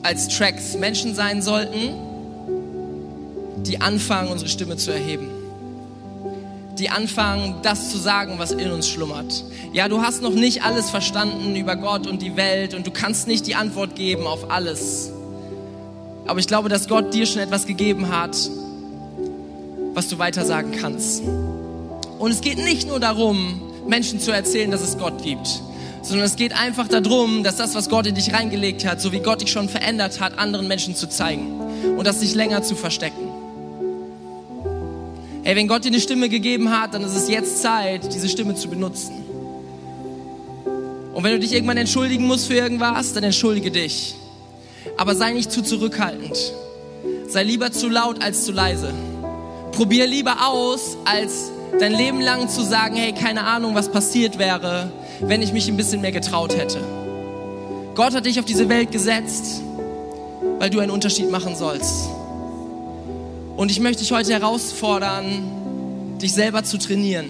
als 0.04 0.28
Tracks 0.28 0.76
Menschen 0.78 1.16
sein 1.16 1.42
sollten, 1.42 1.96
die 3.64 3.82
anfangen, 3.82 4.30
unsere 4.30 4.50
Stimme 4.50 4.78
zu 4.78 4.92
erheben 4.92 5.41
die 6.82 6.90
anfangen, 6.90 7.56
das 7.62 7.92
zu 7.92 7.98
sagen, 7.98 8.34
was 8.38 8.52
in 8.52 8.72
uns 8.72 8.90
schlummert. 8.90 9.44
Ja, 9.72 9.88
du 9.88 10.02
hast 10.02 10.22
noch 10.22 10.34
nicht 10.34 10.64
alles 10.64 10.90
verstanden 10.90 11.56
über 11.56 11.76
Gott 11.76 12.08
und 12.08 12.22
die 12.22 12.36
Welt 12.36 12.74
und 12.74 12.88
du 12.88 12.92
kannst 12.92 13.28
nicht 13.28 13.48
die 13.48 13.56
Antwort 13.56 13.96
geben 13.96 14.26
auf 14.26 14.50
alles. 14.50 15.12
Aber 16.26 16.40
ich 16.40 16.48
glaube, 16.48 16.70
dass 16.70 16.88
Gott 16.88 17.14
dir 17.14 17.26
schon 17.26 17.42
etwas 17.42 17.68
gegeben 17.68 18.10
hat, 18.10 18.36
was 19.94 20.08
du 20.08 20.18
weiter 20.18 20.44
sagen 20.44 20.72
kannst. 20.72 21.22
Und 22.20 22.32
es 22.32 22.42
geht 22.42 22.58
nicht 22.58 22.88
nur 22.88 23.00
darum, 23.00 23.62
Menschen 23.88 24.20
zu 24.20 24.32
erzählen, 24.32 24.72
dass 24.72 24.82
es 24.82 24.98
Gott 24.98 25.24
gibt, 25.24 25.62
sondern 26.02 26.26
es 26.26 26.36
geht 26.36 26.54
einfach 26.54 26.88
darum, 26.88 27.44
dass 27.44 27.58
das, 27.58 27.76
was 27.76 27.90
Gott 27.90 28.08
in 28.08 28.16
dich 28.16 28.34
reingelegt 28.34 28.86
hat, 28.86 29.02
so 29.02 29.12
wie 29.12 29.20
Gott 29.20 29.42
dich 29.42 29.52
schon 29.52 29.70
verändert 29.70 30.20
hat, 30.20 30.40
anderen 30.40 30.68
Menschen 30.68 30.96
zu 30.96 31.08
zeigen 31.08 31.60
und 31.98 32.06
das 32.06 32.22
nicht 32.22 32.36
länger 32.36 32.64
zu 32.64 32.76
verstecken. 32.76 33.21
Ey, 35.44 35.56
wenn 35.56 35.68
Gott 35.68 35.84
dir 35.84 35.90
eine 35.90 36.00
Stimme 36.00 36.30
gegeben 36.30 36.70
hat, 36.70 36.94
dann 36.94 37.04
ist 37.04 37.16
es 37.16 37.28
jetzt 37.28 37.62
Zeit, 37.64 38.14
diese 38.14 38.30
Stimme 38.30 38.54
zu 38.54 38.70
benutzen. 38.70 39.14
Und 41.14 41.24
wenn 41.24 41.34
du 41.34 41.40
dich 41.40 41.54
irgendwann 41.54 41.78
entschuldigen 41.78 42.26
musst 42.26 42.48
für 42.48 42.54
irgendwas, 42.54 43.14
dann 43.14 43.24
entschuldige 43.24 43.72
dich. 43.72 44.16
Aber 44.98 45.16
sei 45.16 45.32
nicht 45.34 45.52
zu 45.52 45.64
zurückhaltend. 45.64 46.38
Sei 47.28 47.44
lieber 47.44 47.72
zu 47.72 47.90
laut 47.90 48.24
als 48.24 48.46
zu 48.46 48.52
leise. 48.52 48.94
Probier 49.72 50.06
lieber 50.06 50.48
aus, 50.48 50.96
als 51.06 51.52
dein 51.80 51.94
Leben 51.94 52.22
lang 52.22 52.48
zu 52.48 52.62
sagen, 52.62 52.96
hey, 52.96 53.12
keine 53.12 53.44
Ahnung, 53.44 53.74
was 53.74 53.92
passiert 53.92 54.38
wäre, 54.38 54.92
wenn 55.22 55.42
ich 55.42 55.54
mich 55.54 55.68
ein 55.68 55.78
bisschen 55.78 56.02
mehr 56.02 56.12
getraut 56.12 56.56
hätte. 56.56 56.80
Gott 57.96 58.14
hat 58.14 58.26
dich 58.26 58.40
auf 58.40 58.46
diese 58.46 58.70
Welt 58.70 58.92
gesetzt, 58.92 59.62
weil 60.60 60.70
du 60.70 60.80
einen 60.80 60.92
Unterschied 60.92 61.32
machen 61.32 61.56
sollst. 61.56 62.10
Und 63.62 63.70
ich 63.70 63.80
möchte 63.80 64.02
dich 64.02 64.12
heute 64.12 64.34
herausfordern, 64.34 66.18
dich 66.20 66.34
selber 66.34 66.64
zu 66.64 66.80
trainieren. 66.80 67.28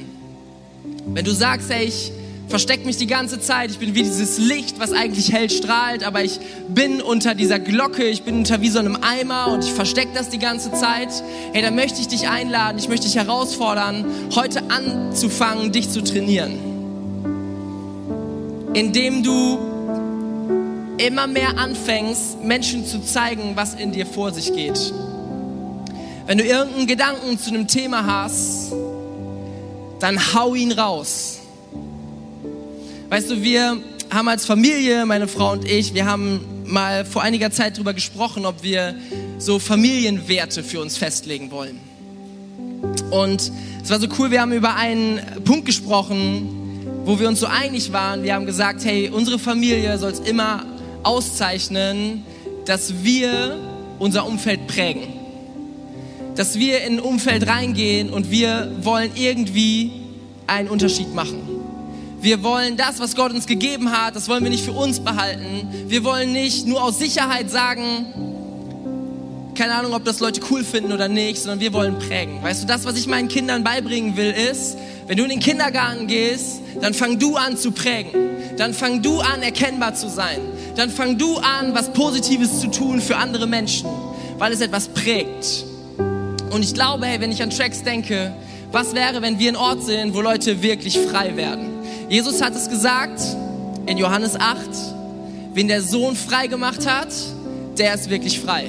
Wenn 1.08 1.26
du 1.26 1.32
sagst, 1.32 1.70
ey, 1.70 1.84
ich 1.84 2.14
verstecke 2.48 2.86
mich 2.86 2.96
die 2.96 3.06
ganze 3.06 3.42
Zeit, 3.42 3.70
ich 3.70 3.80
bin 3.80 3.96
wie 3.96 4.04
dieses 4.04 4.38
Licht, 4.38 4.80
was 4.80 4.94
eigentlich 4.94 5.34
hell 5.34 5.50
strahlt, 5.50 6.06
aber 6.06 6.24
ich 6.24 6.40
bin 6.70 7.02
unter 7.02 7.36
dieser 7.36 7.60
Glocke, 7.60 8.08
ich 8.08 8.24
bin 8.24 8.38
unter 8.38 8.62
wie 8.62 8.70
so 8.70 8.80
einem 8.80 8.98
Eimer 9.02 9.52
und 9.52 9.66
ich 9.66 9.74
verstecke 9.74 10.12
das 10.14 10.30
die 10.30 10.40
ganze 10.40 10.72
Zeit, 10.72 11.10
hey, 11.52 11.62
dann 11.62 11.76
möchte 11.76 12.00
ich 12.00 12.08
dich 12.08 12.30
einladen, 12.30 12.78
ich 12.80 12.88
möchte 12.88 13.08
dich 13.08 13.18
herausfordern, 13.18 14.06
heute 14.34 14.62
anzufangen, 14.70 15.74
dich 15.74 15.90
zu 15.90 16.02
trainieren. 16.02 16.54
Indem 18.74 19.22
du 19.22 19.60
immer 20.96 21.28
mehr 21.28 21.58
anfängst, 21.58 22.42
Menschen 22.42 22.86
zu 22.86 23.04
zeigen, 23.04 23.58
was 23.58 23.74
in 23.74 23.92
dir 23.92 24.06
vor 24.06 24.32
sich 24.32 24.54
geht. 24.54 24.94
Wenn 26.28 26.38
du 26.38 26.44
irgendeinen 26.44 26.88
Gedanken 26.88 27.40
zu 27.40 27.50
einem 27.50 27.68
Thema 27.68 28.06
hast, 28.06 28.72
dann 30.00 30.34
hau 30.34 30.56
ihn 30.56 30.72
raus. 30.72 31.40
Weißt 33.10 33.30
du, 33.30 33.42
wir 33.42 33.78
haben 34.10 34.28
als 34.28 34.46
Familie, 34.46 35.06
meine 35.06 35.28
Frau 35.28 35.52
und 35.52 35.70
ich, 35.70 35.94
wir 35.94 36.06
haben 36.06 36.42
mal 36.66 37.06
vor 37.06 37.22
einiger 37.22 37.52
Zeit 37.52 37.76
darüber 37.76 37.94
gesprochen, 37.94 38.46
ob 38.46 38.64
wir 38.64 38.96
so 39.38 39.60
Familienwerte 39.60 40.64
für 40.64 40.80
uns 40.80 40.98
festlegen 40.98 41.52
wollen. 41.52 41.80
Und 43.10 43.52
es 43.84 43.90
war 43.90 44.00
so 44.00 44.08
cool, 44.18 44.32
wir 44.32 44.42
haben 44.42 44.54
über 44.54 44.76
einen 44.76 45.20
Punkt 45.44 45.66
gesprochen, 45.66 46.86
wo 47.04 47.20
wir 47.20 47.28
uns 47.28 47.40
so 47.40 47.48
einig 47.48 47.92
waren. 47.92 48.24
Wir 48.24 48.36
haben 48.36 48.46
gesagt, 48.46 48.86
hey, 48.86 49.10
unsere 49.10 49.40
Familie 49.40 49.98
soll 49.98 50.12
es 50.12 50.20
immer 50.20 50.66
auszeichnen, 51.04 52.24
dass 52.66 53.04
wir 53.04 53.58
unser 54.00 54.26
Umfeld 54.26 54.68
prägen. 54.68 55.21
Dass 56.36 56.58
wir 56.58 56.84
in 56.84 56.94
ein 56.94 57.00
Umfeld 57.00 57.48
reingehen 57.48 58.10
und 58.10 58.32
wir 58.32 58.72
wollen 58.82 59.12
irgendwie 59.16 59.92
einen 60.48 60.70
Unterschied 60.70 61.14
machen. 61.14 61.42
Wir 62.22 62.44
wollen 62.44 62.78
das, 62.78 63.00
was 63.00 63.16
Gott 63.16 63.32
uns 63.32 63.48
gegeben 63.48 63.92
hat, 63.92 64.16
das 64.16 64.30
wollen 64.30 64.44
wir 64.44 64.52
nicht 64.52 64.64
für 64.64 64.74
uns 64.74 65.00
behalten. 65.00 65.68
Wir 65.88 66.04
wollen 66.04 66.32
nicht 66.32 66.68
nur 66.68 66.84
aus 66.84 67.00
Sicherheit 67.00 67.50
sagen, 67.50 68.06
keine 69.56 69.74
Ahnung, 69.74 69.94
ob 69.94 70.06
das 70.06 70.20
Leute 70.20 70.42
cool 70.50 70.64
finden 70.64 70.92
oder 70.92 71.08
nicht, 71.08 71.42
sondern 71.42 71.60
wir 71.60 71.74
wollen 71.74 71.98
prägen. 72.00 72.42
Weißt 72.42 72.64
du, 72.64 72.68
das, 72.68 72.86
was 72.86 72.96
ich 72.98 73.08
meinen 73.08 73.28
Kindern 73.28 73.64
beibringen 73.64 74.18
will, 74.18 74.32
ist, 74.32 74.78
wenn 75.08 75.18
du 75.18 75.24
in 75.24 75.30
den 75.30 75.40
Kindergarten 75.40 76.08
gehst, 76.08 76.62
dann 76.80 76.94
fang 76.94 77.20
du 77.20 77.36
an 77.36 77.58
zu 77.58 77.72
prägen. 77.72 78.12
Dann 78.58 78.74
fang 78.74 79.02
du 79.02 79.20
an, 79.20 79.42
erkennbar 79.42 79.96
zu 79.96 80.10
sein. 80.10 80.40
Dann 80.76 80.90
fang 80.90 81.18
du 81.18 81.38
an, 81.38 81.74
was 81.74 81.92
Positives 81.92 82.60
zu 82.60 82.68
tun 82.68 83.02
für 83.02 83.18
andere 83.18 83.48
Menschen, 83.48 83.90
weil 84.38 84.54
es 84.54 84.62
etwas 84.62 84.88
prägt. 84.90 85.66
Und 86.52 86.64
ich 86.64 86.74
glaube, 86.74 87.06
hey, 87.06 87.22
wenn 87.22 87.32
ich 87.32 87.42
an 87.42 87.50
Tracks 87.50 87.82
denke, 87.82 88.34
was 88.74 88.94
wäre, 88.94 89.22
wenn 89.22 89.40
wir 89.40 89.50
ein 89.50 89.56
Ort 89.56 89.84
sind, 89.84 90.14
wo 90.14 90.20
Leute 90.20 90.62
wirklich 90.62 91.00
frei 91.00 91.38
werden? 91.38 91.70
Jesus 92.10 92.42
hat 92.42 92.54
es 92.54 92.70
gesagt 92.70 93.22
in 93.86 93.98
Johannes 93.98 94.38
8, 94.38 94.60
wen 95.54 95.70
der 95.70 95.82
Sohn 95.82 96.16
frei 96.16 96.48
gemacht 96.48 96.86
hat, 96.86 97.08
der 97.78 97.94
ist 97.94 98.10
wirklich 98.10 98.42
frei. 98.42 98.68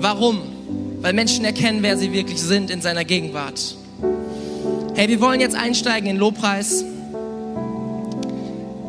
Warum? 0.00 0.42
Weil 1.00 1.14
Menschen 1.14 1.46
erkennen, 1.46 1.82
wer 1.82 1.96
sie 1.96 2.12
wirklich 2.12 2.40
sind 2.42 2.70
in 2.70 2.82
seiner 2.82 3.04
Gegenwart. 3.04 3.74
Hey, 4.94 5.08
wir 5.08 5.20
wollen 5.22 5.40
jetzt 5.40 5.56
einsteigen 5.56 6.10
in 6.10 6.18
Lobpreis. 6.18 6.84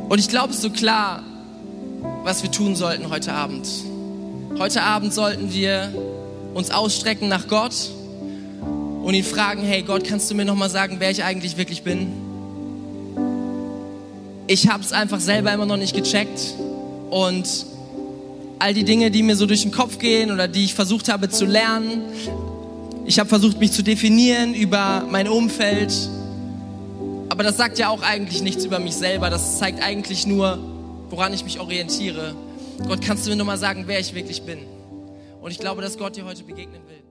Und 0.10 0.20
ich 0.20 0.28
glaube, 0.28 0.50
es 0.50 0.58
ist 0.58 0.62
so 0.62 0.70
klar, 0.70 1.24
was 2.24 2.44
wir 2.44 2.52
tun 2.52 2.76
sollten 2.76 3.10
heute 3.10 3.32
Abend. 3.32 3.66
Heute 4.60 4.84
Abend 4.84 5.14
sollten 5.14 5.54
wir 5.54 5.94
uns 6.54 6.72
ausstrecken 6.72 7.28
nach 7.28 7.48
Gott 7.48 7.74
und 9.04 9.14
ihn 9.14 9.24
fragen, 9.24 9.64
hey 9.64 9.82
Gott, 9.82 10.04
kannst 10.06 10.30
du 10.32 10.36
mir 10.36 10.46
nochmal 10.46 10.70
sagen, 10.70 10.98
wer 11.00 11.12
ich 11.12 11.24
eigentlich 11.24 11.58
wirklich 11.58 11.84
bin? 11.84 12.12
Ich 14.48 14.68
habe 14.68 14.84
es 14.84 14.92
einfach 14.92 15.20
selber 15.20 15.52
immer 15.54 15.66
noch 15.66 15.78
nicht 15.78 15.96
gecheckt 15.96 16.56
und 17.10 17.48
all 18.60 18.74
die 18.74 18.84
Dinge, 18.84 19.12
die 19.12 19.24
mir 19.24 19.36
so 19.36 19.46
durch 19.46 19.62
den 19.62 19.72
Kopf 19.72 20.00
gehen 20.00 20.32
oder 20.32 20.48
die 20.48 20.66
ich 20.66 20.74
versucht 20.74 21.10
habe 21.10 21.30
zu 21.30 21.46
lernen, 21.46 22.02
ich 23.06 23.20
habe 23.20 23.28
versucht, 23.28 23.60
mich 23.60 23.72
zu 23.72 23.84
definieren 23.84 24.54
über 24.54 25.06
mein 25.10 25.28
Umfeld. 25.28 25.94
Aber 27.28 27.44
das 27.44 27.58
sagt 27.58 27.78
ja 27.78 27.90
auch 27.90 28.02
eigentlich 28.02 28.42
nichts 28.42 28.64
über 28.64 28.80
mich 28.80 28.96
selber. 28.96 29.30
Das 29.30 29.58
zeigt 29.58 29.84
eigentlich 29.84 30.26
nur, 30.26 30.60
woran 31.10 31.34
ich 31.34 31.44
mich 31.44 31.60
orientiere. 31.60 32.36
Gott, 32.88 33.02
kannst 33.02 33.26
du 33.26 33.32
mir 33.32 33.36
nur 33.36 33.46
mal 33.46 33.58
sagen, 33.58 33.84
wer 33.88 34.00
ich 34.00 34.14
wirklich 34.14 34.44
bin? 34.44 34.60
Und 35.44 35.52
ich 35.52 35.60
glaube, 35.60 35.82
dass 35.82 35.98
Gott 35.98 36.16
dir 36.16 36.24
heute 36.24 36.42
begegnen 36.46 36.88
will. 36.88 37.03